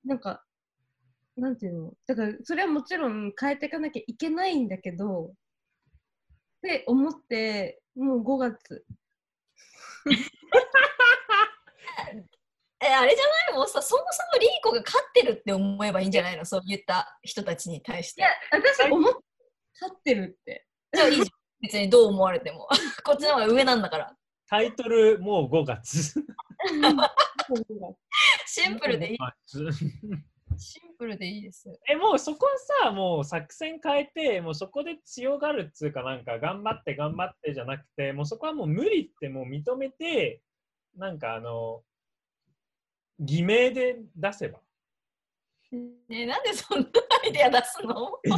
[0.06, 0.44] なんか、
[1.36, 1.94] なんていうの？
[2.06, 5.32] だから、それはもちろん変えていかなきゃいけないんだけど、っ
[6.62, 8.86] て思って、もう5月。
[12.80, 13.58] え、あれじゃない？
[13.58, 16.46] もうさ、そもそもリーコが勝ってるって思えばいいんじゃないの？
[16.46, 19.14] そういった人たちに対していや。、私思っ
[19.80, 20.68] 勝ってるって。
[20.94, 21.28] じゃあいいじゃん。
[21.62, 22.68] 別にどう思われても。
[23.04, 24.16] こっちの方が上なんだから。
[24.48, 26.14] タイトル、もう5月。
[28.46, 29.18] シンプルでいい。
[29.18, 29.72] 5月
[30.58, 31.80] シンプルでいいです。
[31.90, 32.52] え、もうそこは
[32.84, 40.42] さ、もう作戦変えて、もうそこで強がるっつうかなんか頑張って頑張ってじゃなくて、もうそこはもう無理ってもう認めて、
[40.96, 41.84] なんかあの、
[43.20, 44.60] 偽名で出せば。
[46.10, 46.88] ねなんでそんな
[47.24, 48.20] アイデア出すの？
[48.26, 48.30] え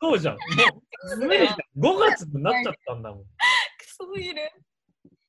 [0.00, 0.34] そうじゃん。
[0.34, 0.40] も
[1.14, 1.58] う無理じゃん。
[1.82, 3.24] 5月になっちゃったんだもん。
[3.24, 3.28] ク
[3.86, 4.50] ソいる。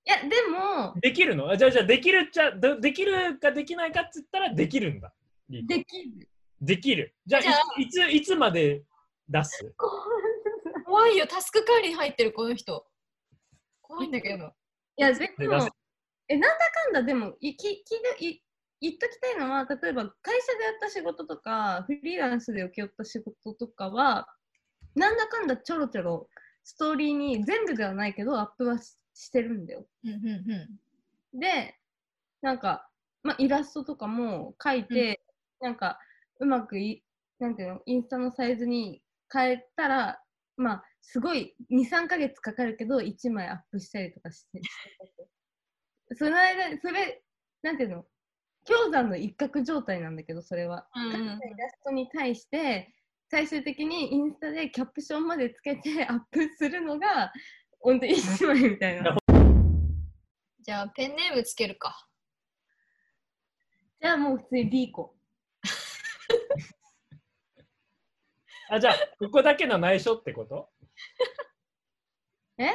[0.06, 1.50] いや、でも、できるの？
[1.50, 5.14] あじゃあ、じゃあできるっちゃ、でできるかできないかっつったらできるんだ。
[5.50, 6.30] できる。
[6.60, 7.16] できる。
[7.26, 8.84] じゃあじゃあいつ、いつまで
[9.30, 9.74] 出す？
[10.86, 12.86] 怖いよ、タスク管理に入ってるこの人。
[13.82, 14.52] 怖いんだけど。
[14.98, 15.70] いや、でもす、
[16.28, 18.44] え、なんだかんだ、でも、いききい
[18.84, 24.28] 言っときたいのは、例えば会社でやった仕事とか、フリーランスで請け負った仕事とかは、
[24.96, 26.30] なんだかんだちょろちょろ
[26.66, 29.86] ストーリーに全部ではないけど、アップはししてるんだよ。
[30.04, 30.26] うんうん
[31.34, 31.40] うん。
[31.40, 31.80] で、
[32.42, 32.90] なんか、
[33.22, 35.22] まあ、イラストとかも書いて、
[35.62, 36.00] なんか、
[36.40, 37.04] うまくい、
[37.40, 40.20] なんていうの、インスタのサイズに変えたら、
[40.58, 44.62] まあ、すごい23ヶ月かかるけど1枚アップしたりとかして
[46.16, 47.22] その間それ
[47.62, 48.06] なんていうの
[48.68, 52.94] 氷山の一角状態なんだけどそれは、うんイラストに対して
[53.30, 57.32] 最終的にインスタでキャプションまでつけてアップするのが
[57.80, 59.18] 本当に1枚みたいな。
[60.62, 62.08] じゃあペンネームつけるか。
[64.02, 65.16] じゃあもう普通にリーコ。
[68.70, 70.70] あ、じゃあ、ここだけの内緒ってこと？
[72.58, 72.70] え？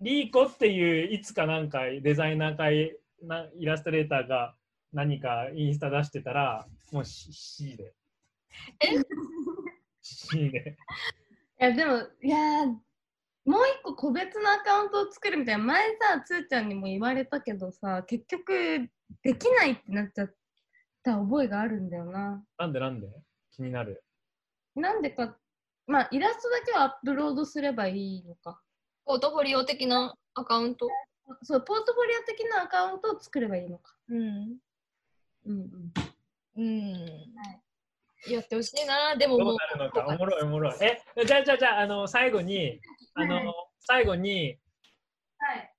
[0.00, 4.54] リーコっていういつかなんかデザイナーかいなイラストレーターが
[4.96, 7.92] 何かインスタ出してたら、もう C, で。
[8.80, 8.96] え
[10.00, 10.78] ?C で。
[11.60, 12.66] いやでもいやー
[13.44, 18.88] もう一個個別のアカウントを作るみたいな前さつーちゃんにも言われたけどさ結局
[19.22, 20.34] できないってなっちゃっ
[21.02, 23.06] た覚えがあるんだよななんでなんで？
[23.54, 24.02] 気になる。
[24.74, 25.36] なんでか
[25.86, 28.60] まあイラストだけはアップロードすればいいのか
[29.04, 30.88] ポートフォリオ的なアカウント？
[31.42, 34.56] そうポートフォリオ的なアカウントを作ればいいのかうん。
[35.46, 35.92] うんうん
[36.56, 38.32] うん。
[38.32, 39.14] やってほしいな。
[39.16, 40.74] でもどうなるのか、おもろいおもろい。
[40.80, 42.80] え、じゃあじゃあじゃあ、あの、最後に、
[43.14, 44.58] あの、最後に、
[45.38, 45.72] はい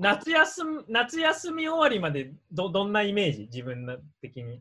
[0.00, 3.42] 夏休み夏休み終わりまでどどんなイメージ？
[3.46, 4.60] 自分の的に。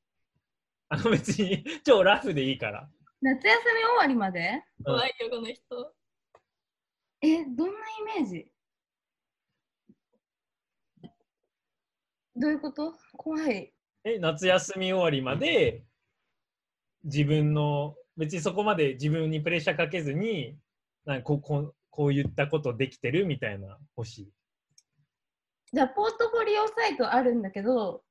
[0.88, 2.88] あの別に超ラフでいいから。
[3.20, 4.64] 夏休み終わりまで？
[4.82, 5.94] 怖いよ、この人。
[7.20, 8.50] えどんなイメージ？
[12.38, 12.94] どういうこと？
[13.16, 13.72] 怖い
[14.04, 15.82] え夏休み終わりまで
[17.04, 20.56] 自分の別にそこまで自分にプレッシャーかけずに
[21.04, 24.32] なんかこうこうこういったことできてるみたいな欲しい。
[25.72, 28.02] じゃあポートフォリオサイトあるんだけど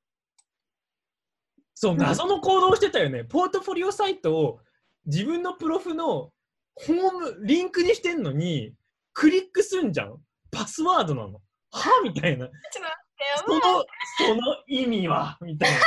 [1.74, 3.22] そう、謎の行動をしてたよね。
[3.22, 4.60] ポートフォリオサイトを
[5.06, 6.32] 自分のプロフの
[6.74, 8.74] ホーム、リンクにしてんのに、
[9.12, 10.20] クリックすんじゃん。
[10.50, 11.40] パスワードなの。
[11.70, 12.48] はみたいな。
[13.46, 13.84] その、
[14.18, 15.78] その意味はみたいな。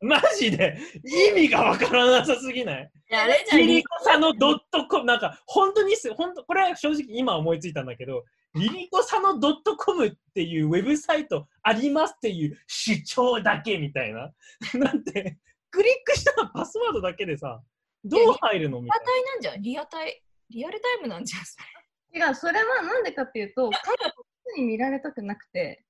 [0.00, 2.90] マジで意味がわからなさすぎない？
[3.12, 3.60] あれじゃん。
[3.60, 8.24] リリコサのドットコム、なんか本当にす、本当これは正直今思いついたんだけど、
[8.54, 14.32] リリコサのドットコムっていうウェブサイトありますっていう主張だけみたいな。
[14.74, 15.38] なんて、
[15.70, 17.62] クリックしたらパスワードだけでさ、
[18.04, 19.62] どう入るのみリアたいタイなんじゃん？
[19.62, 20.22] リアタイ？
[20.50, 21.44] リアルタイムなんじゃん。
[21.44, 24.14] それ違うそれはなんでかっていうと彼は
[24.56, 25.85] に見られたくなくてな。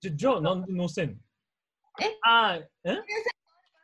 [0.00, 1.14] じゃじゃあなんで載せんの？
[2.00, 2.16] え？
[2.22, 3.02] あーえ？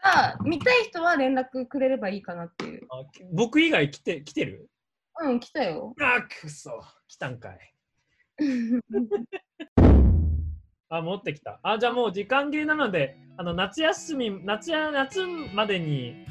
[0.02, 2.86] あ見たい人は連絡くれればいいかなっていう。
[2.90, 4.68] あ僕以外来て来てる？
[5.20, 5.94] うん来たよ。
[6.00, 6.82] あくそ。
[7.08, 7.58] 来たんかい。
[10.88, 11.60] あ、持ってきた。
[11.62, 15.24] あ、じゃあもう時間切れなので、あの夏休み、夏や夏
[15.54, 16.26] までに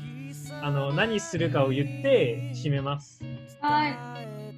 [0.61, 3.21] あの何するかを言って締めます。
[3.61, 3.93] はい。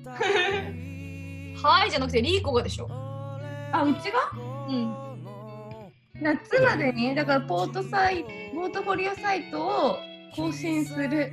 [1.58, 2.88] はいじゃなくてリーコがでしょ。
[2.92, 4.55] あうちが？
[4.68, 4.96] うん。
[6.22, 9.98] 夏までにだからポートサイポートフォリオサイトを
[10.36, 11.32] 更新する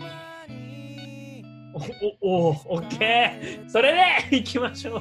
[2.21, 3.71] お、お、お、オッケー。
[3.71, 3.95] それ
[4.31, 5.01] で行きましょう。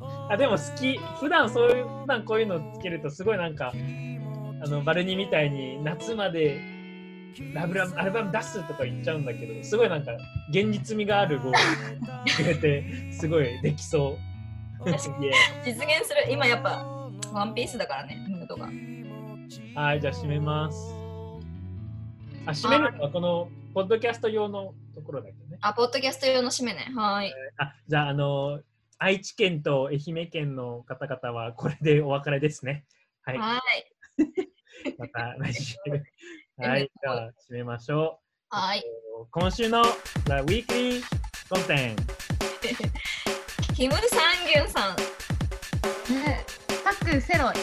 [0.30, 0.98] あ、でも好き。
[1.20, 3.72] 普段そういう、普段こういうのつけるとすごいなんか、
[4.62, 6.60] あの、バルニみたいに夏まで
[7.54, 10.12] ラブラアルバム出すとか言っちゃうんだけど、すごいなんか
[10.50, 14.27] 現実味があるゴールくれて、すごいできそう。
[14.86, 16.30] 実現する。
[16.30, 16.86] 今やっぱ
[17.32, 18.66] ワンピースだからね、ムードが。
[19.74, 20.94] はい、じゃあ締めます。
[22.46, 25.58] あ、締めるのはこの、ポッドキャスト用のところだけどね。
[25.60, 26.90] あ、ポッドキャスト用の締めね。
[26.94, 27.32] はい。
[27.58, 28.60] あ、じゃあ、あの、
[28.98, 32.84] 愛知県と愛媛県の方々はこれでお別れですね。
[33.22, 33.38] はい。
[33.38, 33.60] はい。
[34.98, 35.76] また来週。
[36.56, 36.90] はい。
[37.00, 38.56] じゃあ、締めましょう。
[38.56, 38.82] はい。
[39.30, 41.02] 今週の The Weekly
[41.48, 41.96] Content。
[43.78, 44.02] キム・サン
[44.52, 44.96] ギュンさん。
[46.12, 46.44] ね
[46.84, 47.54] パクセロイ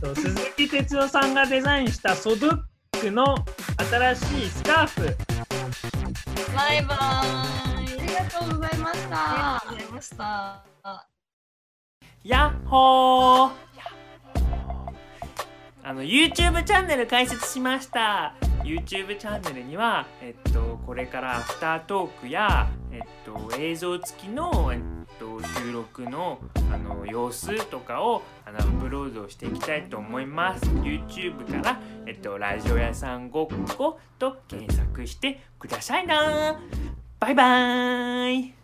[0.00, 2.58] と鈴木哲夫さんがデザインしたソドッ
[2.98, 3.36] クの
[3.90, 5.14] 新しいスカーフ。
[6.56, 8.00] バイバーイ。
[8.00, 10.64] ありがとうございましたありがとうございました。
[12.24, 13.50] やっほー
[15.88, 18.34] あの YouTube チャンネル開設しました。
[18.62, 24.80] YouTube チャンネルには、えっと、これからアフタートークや、えっと、映像付きの、えっ
[25.18, 26.40] と、収録の
[26.70, 30.66] あの様子とかをあのアップロードしていきたいと思います。
[30.66, 36.60] YouTube から、えっと、ラジオ屋さんごっこと検索してくださいな。
[37.18, 38.57] バイバーイ。